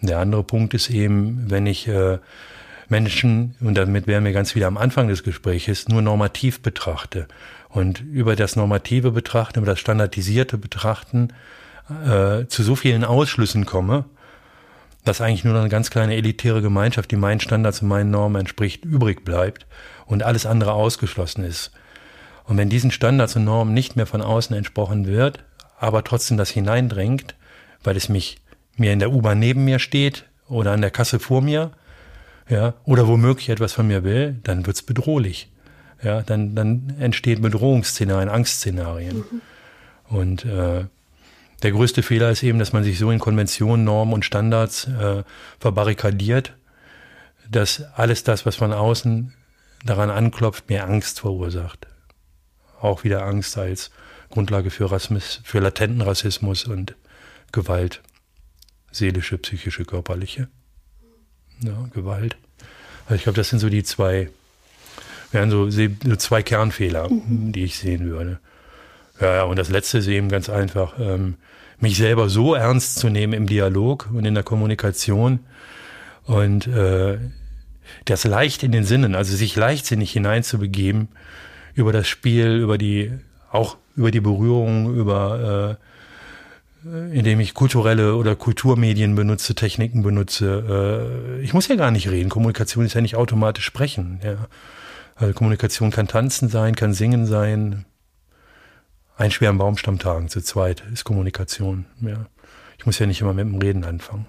[0.00, 2.18] Der andere Punkt ist eben, wenn ich äh,
[2.88, 7.28] Menschen, und damit wären wir ganz wieder am Anfang des Gespräches, nur normativ betrachte
[7.68, 11.28] und über das normative Betrachten, über das standardisierte Betrachten
[11.88, 14.06] äh, zu so vielen Ausschlüssen komme,
[15.04, 18.84] dass eigentlich nur eine ganz kleine elitäre Gemeinschaft, die meinen Standards und meinen Normen entspricht,
[18.84, 19.68] übrig bleibt
[20.04, 21.70] und alles andere ausgeschlossen ist.
[22.42, 25.44] Und wenn diesen Standards und Normen nicht mehr von außen entsprochen wird,
[25.80, 27.34] aber trotzdem das hineindrängt,
[27.82, 28.36] weil es mich
[28.76, 31.72] mir in der U-Bahn neben mir steht oder an der Kasse vor mir,
[32.48, 35.50] ja, oder womöglich etwas von mir will, dann wird's bedrohlich.
[36.02, 39.18] Ja, dann, dann entstehen Bedrohungsszenarien, Angstszenarien.
[39.18, 39.40] Mhm.
[40.08, 40.84] Und äh,
[41.62, 45.22] der größte Fehler ist eben, dass man sich so in Konventionen, Normen und Standards äh,
[45.58, 46.56] verbarrikadiert,
[47.50, 49.34] dass alles das, was von außen
[49.84, 51.86] daran anklopft, mehr Angst verursacht.
[52.80, 53.90] Auch wieder Angst als
[54.30, 56.94] Grundlage für Rassismus, für latenten Rassismus und
[57.52, 58.00] Gewalt.
[58.92, 60.48] Seelische, psychische, körperliche.
[61.62, 62.36] Ja, Gewalt.
[63.04, 64.30] Also ich glaube, das sind so die zwei,
[65.32, 67.52] wären so, so zwei Kernfehler, mhm.
[67.52, 68.40] die ich sehen würde.
[69.20, 71.36] Ja, ja, und das letzte ist eben ganz einfach, ähm,
[71.78, 75.40] mich selber so ernst zu nehmen im Dialog und in der Kommunikation
[76.24, 77.18] und äh,
[78.04, 81.08] das leicht in den Sinnen, also sich leichtsinnig hineinzubegeben
[81.74, 83.12] über das Spiel, über die
[83.50, 85.84] auch über die Berührung, über äh,
[86.84, 91.38] indem ich kulturelle oder Kulturmedien benutze, Techniken benutze.
[91.38, 92.30] Äh, ich muss ja gar nicht reden.
[92.30, 94.20] Kommunikation ist ja nicht automatisch sprechen.
[94.22, 94.36] Ja.
[95.16, 97.84] Also Kommunikation kann tanzen sein, kann singen sein.
[99.16, 101.84] Ein schweren Baumstamm tagen zu zweit ist Kommunikation.
[102.00, 102.26] Ja.
[102.78, 104.26] Ich muss ja nicht immer mit dem Reden anfangen.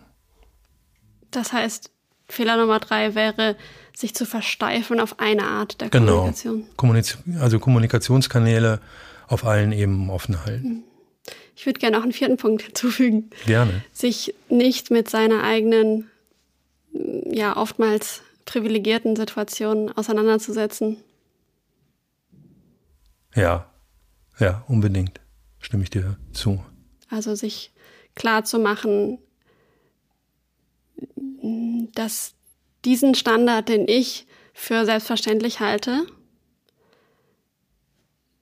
[1.31, 1.91] Das heißt,
[2.27, 3.55] Fehler Nummer drei wäre,
[3.93, 6.27] sich zu versteifen auf eine Art der genau.
[6.75, 7.39] Kommunikation.
[7.39, 8.81] also Kommunikationskanäle
[9.31, 10.65] auf allen Ebenen offen halten.
[10.65, 10.83] Hm.
[11.55, 13.29] Ich würde gerne noch einen vierten Punkt hinzufügen.
[13.45, 13.83] Gerne.
[13.93, 16.09] Sich nicht mit seiner eigenen,
[16.91, 20.97] ja, oftmals privilegierten Situation auseinanderzusetzen.
[23.35, 23.69] Ja,
[24.39, 25.21] ja, unbedingt.
[25.59, 26.63] Stimme ich dir zu.
[27.09, 27.71] Also sich
[28.15, 29.19] klar zu machen,
[31.93, 32.33] dass
[32.83, 36.05] diesen Standard, den ich für selbstverständlich halte,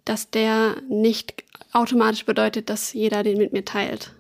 [0.10, 4.12] dass der nicht automatisch bedeutet, dass jeder den mit mir teilt.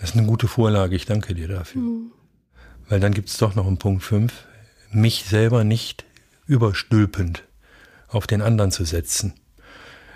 [0.00, 1.80] Das ist eine gute Vorlage, ich danke dir dafür.
[1.80, 2.10] Mhm.
[2.88, 4.32] Weil dann gibt es doch noch einen Punkt 5,
[4.90, 6.04] mich selber nicht
[6.48, 7.44] überstülpend
[8.08, 9.34] auf den anderen zu setzen.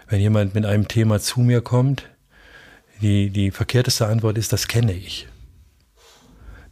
[0.09, 2.11] Wenn jemand mit einem Thema zu mir kommt,
[3.03, 5.29] die, die verkehrteste Antwort ist, das kenne ich.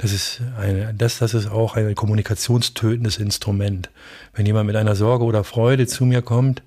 [0.03, 3.89] Das ist, eine, das, das ist auch ein kommunikationstötendes Instrument.
[4.35, 6.65] Wenn jemand mit einer Sorge oder Freude zu mir kommt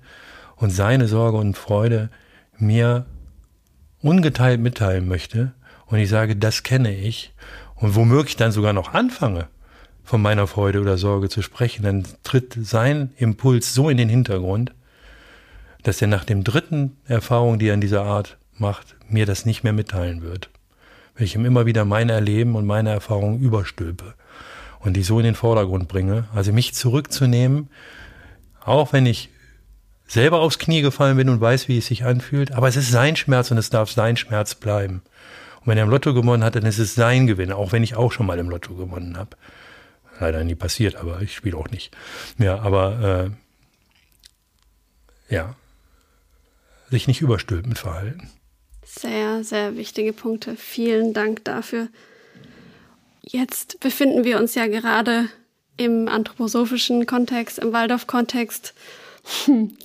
[0.56, 2.08] und seine Sorge und Freude
[2.56, 3.04] mir
[4.00, 5.52] ungeteilt mitteilen möchte
[5.84, 7.34] und ich sage, das kenne ich
[7.74, 9.48] und womöglich dann sogar noch anfange,
[10.02, 14.72] von meiner Freude oder Sorge zu sprechen, dann tritt sein Impuls so in den Hintergrund,
[15.82, 19.62] dass er nach dem dritten Erfahrung, die er in dieser Art macht, mir das nicht
[19.62, 20.48] mehr mitteilen wird
[21.16, 24.14] wenn ich ihm immer wieder mein Erleben und meine Erfahrungen überstülpe
[24.80, 26.28] und die so in den Vordergrund bringe.
[26.34, 27.70] Also mich zurückzunehmen,
[28.64, 29.30] auch wenn ich
[30.06, 33.16] selber aufs Knie gefallen bin und weiß, wie es sich anfühlt, aber es ist sein
[33.16, 35.02] Schmerz und es darf sein Schmerz bleiben.
[35.60, 37.96] Und wenn er im Lotto gewonnen hat, dann ist es sein Gewinn, auch wenn ich
[37.96, 39.30] auch schon mal im Lotto gewonnen habe.
[40.20, 41.94] Leider nie passiert, aber ich spiele auch nicht.
[42.38, 43.30] Ja, aber
[45.30, 45.56] äh, ja,
[46.90, 48.30] sich nicht überstülpen verhalten.
[48.86, 50.56] Sehr, sehr wichtige Punkte.
[50.56, 51.88] Vielen Dank dafür.
[53.20, 55.28] Jetzt befinden wir uns ja gerade
[55.76, 58.74] im anthroposophischen Kontext, im Waldorf-Kontext.
[59.44, 59.76] Hm.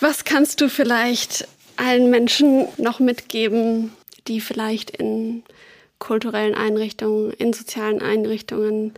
[0.00, 3.92] Was kannst du vielleicht allen Menschen noch mitgeben,
[4.28, 5.42] die vielleicht in
[5.98, 8.94] kulturellen Einrichtungen, in sozialen Einrichtungen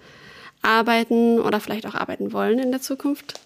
[0.60, 3.40] arbeiten oder vielleicht auch arbeiten wollen in der Zukunft?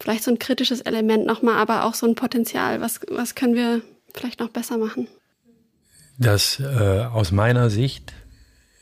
[0.00, 2.80] Vielleicht so ein kritisches Element nochmal, aber auch so ein Potenzial.
[2.80, 3.82] Was, was können wir
[4.18, 5.08] vielleicht noch besser machen?
[6.18, 8.14] Das äh, aus meiner Sicht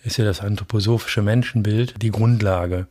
[0.05, 2.87] ist ja das anthroposophische Menschenbild die Grundlage,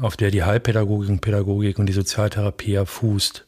[0.00, 3.44] auf der die Heilpädagogik und Pädagogik und die Sozialtherapie ja fußt.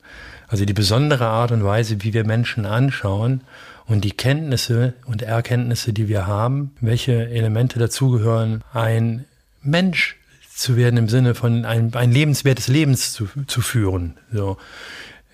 [0.49, 3.43] Also die besondere Art und Weise, wie wir Menschen anschauen
[3.87, 9.27] und die Kenntnisse und Erkenntnisse, die wir haben, welche Elemente dazugehören, ein
[9.63, 10.17] Mensch
[10.53, 14.17] zu werden im Sinne von ein, ein lebenswertes Lebens zu, zu führen.
[14.33, 14.57] So.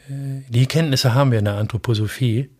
[0.09, 2.50] Die Kenntnisse haben wir in der Anthroposophie.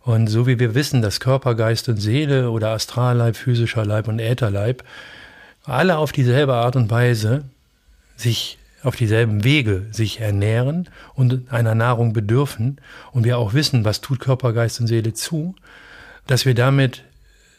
[0.00, 4.18] Und so wie wir wissen, dass Körper, Geist und Seele oder Astralleib, physischer Leib und
[4.18, 4.82] Ätherleib
[5.64, 7.44] alle auf dieselbe Art und Weise
[8.16, 12.80] sich auf dieselben Wege sich ernähren und einer Nahrung bedürfen
[13.12, 15.54] und wir auch wissen, was tut Körper, Geist und Seele zu,
[16.26, 17.04] dass wir damit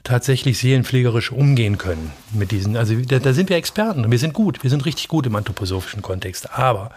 [0.03, 2.75] tatsächlich seelenpflegerisch umgehen können mit diesen.
[2.75, 5.35] Also da, da sind wir Experten und wir sind gut, wir sind richtig gut im
[5.37, 6.57] anthroposophischen Kontext.
[6.57, 6.91] Aber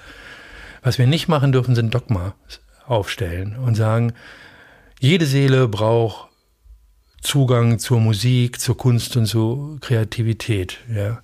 [0.86, 2.36] was wir nicht machen dürfen, sind Dogma
[2.86, 4.12] aufstellen und sagen,
[5.00, 6.28] jede Seele braucht
[7.20, 11.22] Zugang zur Musik, zur Kunst und zur Kreativität, ja.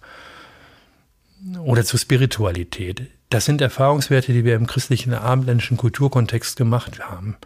[1.61, 3.03] Oder zur Spiritualität.
[3.31, 7.37] Das sind Erfahrungswerte, die wir im christlichen abendländischen Kulturkontext gemacht haben.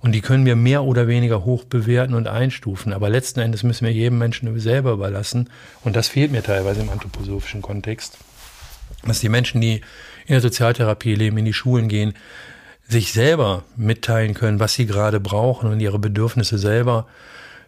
[0.00, 2.92] Und die können wir mehr oder weniger hoch bewerten und einstufen.
[2.92, 5.48] Aber letzten Endes müssen wir jedem Menschen selber überlassen.
[5.84, 8.18] Und das fehlt mir teilweise im anthroposophischen Kontext.
[9.06, 9.82] Dass die Menschen, die
[10.30, 12.14] in der Sozialtherapie leben, in die Schulen gehen,
[12.88, 17.06] sich selber mitteilen können, was sie gerade brauchen und ihre Bedürfnisse selber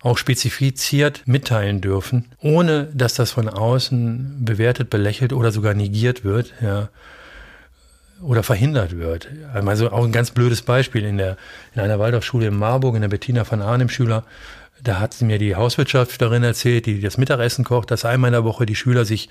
[0.01, 6.55] auch spezifiziert mitteilen dürfen, ohne dass das von außen bewertet, belächelt oder sogar negiert wird,
[6.61, 6.89] ja,
[8.21, 9.29] oder verhindert wird.
[9.53, 11.37] Also auch ein ganz blödes Beispiel in der,
[11.75, 14.25] in einer Waldorfschule in Marburg, in der Bettina von Arnim Schüler,
[14.83, 18.67] da hat mir die Hauswirtschafterin erzählt, die das Mittagessen kocht, dass einmal in der Woche
[18.67, 19.29] die Schüler sich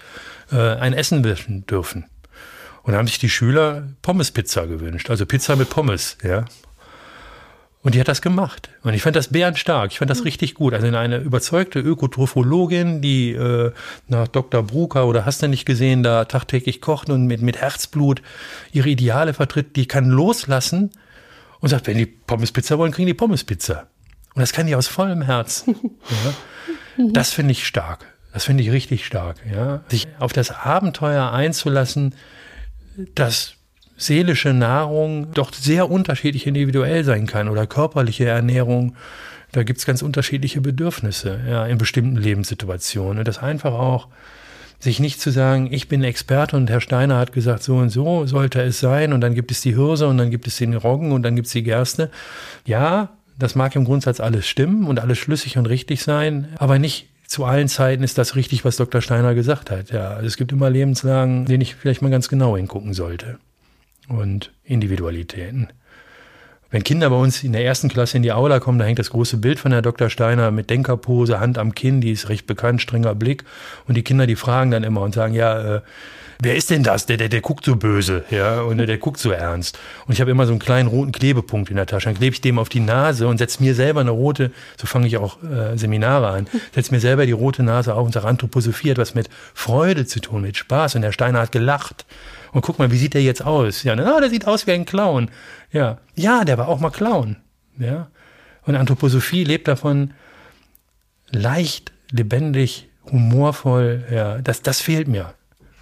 [0.52, 2.06] äh, ein Essen wischen dürfen.
[2.84, 6.46] Und da haben sich die Schüler Pommespizza gewünscht, also Pizza mit Pommes, ja.
[7.84, 8.70] Und die hat das gemacht.
[8.84, 9.92] Und ich fand das bärenstark.
[9.92, 10.26] Ich fand das mhm.
[10.26, 10.74] richtig gut.
[10.74, 13.72] Also eine überzeugte Ökotrophologin, die äh,
[14.08, 14.62] nach Dr.
[14.62, 18.22] Brucker oder hast du nicht gesehen, da tagtäglich kocht und mit, mit Herzblut
[18.72, 20.92] ihre Ideale vertritt, die kann loslassen
[21.60, 23.88] und sagt, wenn die Pommespizza wollen, kriegen die Pommespizza.
[24.36, 25.76] Und das kann die aus vollem Herzen.
[26.98, 27.06] ja.
[27.14, 28.06] Das finde ich stark.
[28.32, 29.38] Das finde ich richtig stark.
[29.52, 29.84] Ja.
[29.90, 32.14] Sich auf das Abenteuer einzulassen,
[33.16, 33.56] dass
[33.98, 38.96] seelische Nahrung doch sehr unterschiedlich individuell sein kann oder körperliche Ernährung.
[39.52, 43.20] Da gibt's ganz unterschiedliche Bedürfnisse ja, in bestimmten Lebenssituationen.
[43.20, 44.08] Und das einfach auch,
[44.80, 48.26] sich nicht zu sagen, ich bin Experte und Herr Steiner hat gesagt, so und so
[48.26, 51.12] sollte es sein und dann gibt es die Hirse und dann gibt es den Roggen
[51.12, 52.10] und dann gibt es die Gerste.
[52.66, 57.11] Ja, das mag im Grundsatz alles stimmen und alles schlüssig und richtig sein, aber nicht
[57.32, 59.02] zu allen Zeiten ist das richtig, was Dr.
[59.02, 59.90] Steiner gesagt hat.
[59.92, 63.40] Ja, also es gibt immer Lebenslagen, denen ich vielleicht mal ganz genau hingucken sollte.
[64.10, 65.70] Und Individualitäten.
[66.72, 69.10] Wenn Kinder bei uns in der ersten Klasse in die Aula kommen, da hängt das
[69.10, 70.10] große Bild von Herr Dr.
[70.10, 73.44] Steiner mit Denkerpose, Hand am Kinn, die ist recht bekannt, strenger Blick.
[73.90, 75.82] Und die Kinder, die fragen dann immer und sagen, ja, äh,
[76.42, 77.08] wer ist denn das?
[77.08, 79.80] Der, der, der guckt so böse, ja, und der, der guckt so ernst.
[80.08, 82.06] Und ich habe immer so einen kleinen roten Klebepunkt in der Tasche.
[82.06, 85.08] Dann klebe ich dem auf die Nase und setze mir selber eine rote, so fange
[85.08, 88.92] ich auch äh, Seminare an, setze mir selber die rote Nase auf und sage, Anthroposophie
[88.92, 90.96] hat was mit Freude zu tun, mit Spaß.
[90.96, 92.06] Und der Steiner hat gelacht.
[92.52, 93.84] Und guck mal, wie sieht der jetzt aus?
[93.84, 95.30] Ja, na, der sieht aus wie ein Clown.
[95.72, 97.38] Ja, ja, der war auch mal Clown.
[97.78, 98.10] Ja.
[98.64, 100.14] Und Anthroposophie lebt davon,
[101.32, 104.04] leicht, lebendig, humorvoll.
[104.12, 105.34] Ja, das, das fehlt mir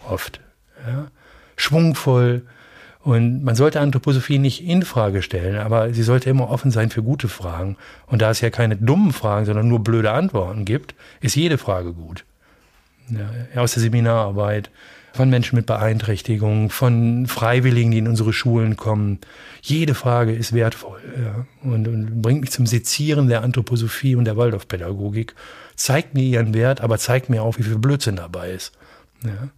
[0.08, 0.40] oft
[0.88, 1.08] ja,
[1.56, 2.44] schwungvoll.
[3.02, 7.02] Und man sollte Anthroposophie nicht in Frage stellen, aber sie sollte immer offen sein für
[7.02, 7.78] gute Fragen.
[8.08, 11.94] Und da es ja keine dummen Fragen, sondern nur blöde Antworten gibt, ist jede Frage
[11.94, 12.26] gut.
[13.10, 14.70] Ja, aus der Seminararbeit,
[15.20, 19.20] von Menschen mit Beeinträchtigungen, von Freiwilligen, die in unsere Schulen kommen.
[19.62, 24.38] Jede Frage ist wertvoll ja, und, und bringt mich zum Sezieren der Anthroposophie und der
[24.38, 25.36] Waldorfpädagogik.
[25.76, 28.72] Zeigt mir ihren Wert, aber zeigt mir auch, wie viel Blödsinn dabei ist.
[29.26, 29.50] Ja.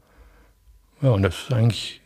[1.04, 2.02] Ja, und das ist eigentlich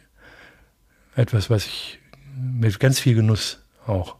[1.15, 1.99] etwas, was ich
[2.37, 4.17] mit ganz viel Genuss auch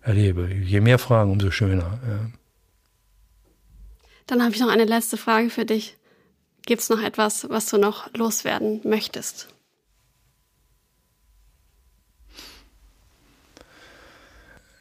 [0.00, 0.52] erlebe.
[0.52, 2.00] Je mehr Fragen, umso schöner.
[2.04, 2.30] Ja.
[4.26, 5.96] Dann habe ich noch eine letzte Frage für dich.
[6.64, 9.48] Gibt es noch etwas, was du noch loswerden möchtest?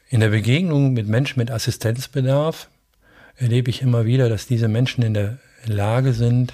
[0.10, 2.70] In der Begegnung mit Menschen mit Assistenzbedarf
[3.38, 6.54] erlebe ich immer wieder, dass diese Menschen in der Lage sind,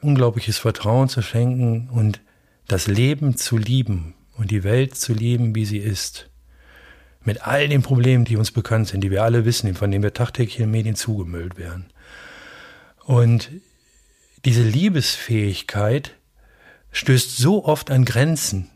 [0.00, 2.20] unglaubliches Vertrauen zu schenken und
[2.66, 6.30] das Leben zu lieben und die Welt zu lieben, wie sie ist.
[7.24, 10.12] Mit all den Problemen, die uns bekannt sind, die wir alle wissen, von denen wir
[10.12, 11.86] tagtäglich in Medien zugemüllt werden.
[13.04, 13.50] Und
[14.44, 16.14] diese Liebesfähigkeit
[16.90, 18.70] stößt so oft an Grenzen.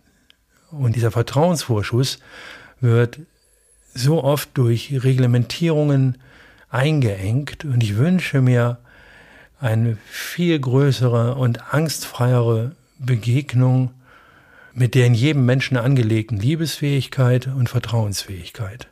[0.71, 2.19] Und dieser Vertrauensvorschuss
[2.81, 3.21] wird
[3.95, 6.19] so oft durch Reglementierungen
[6.69, 7.65] eingeengt.
[7.65, 8.79] Und ich wünsche mir
[9.61, 13.93] eine viel größere und angstfreiere Begegnung
[14.73, 18.89] mit der in jedem Menschen angelegten Liebesfähigkeit und Vertrauensfähigkeit.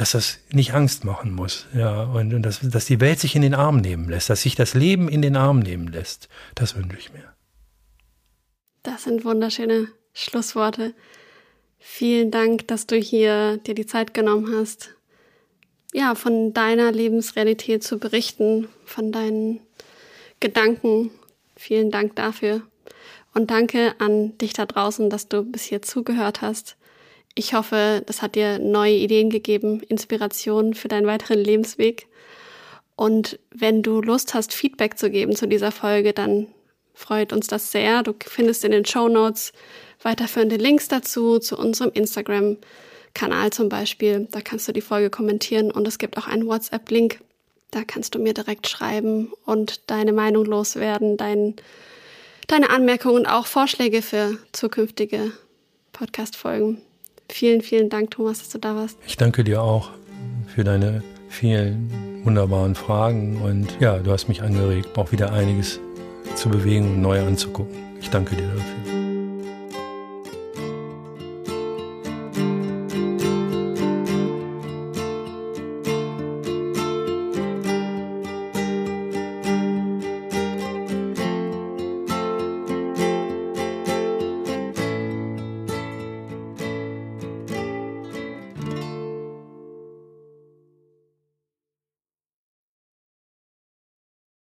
[0.00, 3.42] Dass das nicht Angst machen muss, ja, und, und dass, dass die Welt sich in
[3.42, 6.96] den Arm nehmen lässt, dass sich das Leben in den Arm nehmen lässt, das wünsche
[6.96, 7.34] ich mir.
[8.82, 10.94] Das sind wunderschöne Schlussworte.
[11.78, 14.94] Vielen Dank, dass du hier dir die Zeit genommen hast,
[15.92, 19.60] ja, von deiner Lebensrealität zu berichten, von deinen
[20.40, 21.10] Gedanken.
[21.56, 22.62] Vielen Dank dafür.
[23.34, 26.78] Und danke an dich da draußen, dass du bis hier zugehört hast.
[27.34, 32.06] Ich hoffe, das hat dir neue Ideen gegeben, Inspiration für deinen weiteren Lebensweg.
[32.96, 36.48] Und wenn du Lust hast, Feedback zu geben zu dieser Folge, dann
[36.92, 38.02] freut uns das sehr.
[38.02, 39.52] Du findest in den Show Notes
[40.02, 44.28] weiterführende Links dazu, zu unserem Instagram-Kanal zum Beispiel.
[44.30, 47.20] Da kannst du die Folge kommentieren und es gibt auch einen WhatsApp-Link.
[47.70, 51.54] Da kannst du mir direkt schreiben und deine Meinung loswerden, dein
[52.48, 55.32] deine Anmerkungen und auch Vorschläge für zukünftige
[55.92, 56.82] Podcast-Folgen.
[57.30, 58.98] Vielen, vielen Dank, Thomas, dass du da warst.
[59.06, 59.90] Ich danke dir auch
[60.54, 61.90] für deine vielen
[62.24, 65.80] wunderbaren Fragen und ja, du hast mich angeregt, auch wieder einiges
[66.34, 67.74] zu bewegen und neu anzugucken.
[68.00, 68.99] Ich danke dir dafür.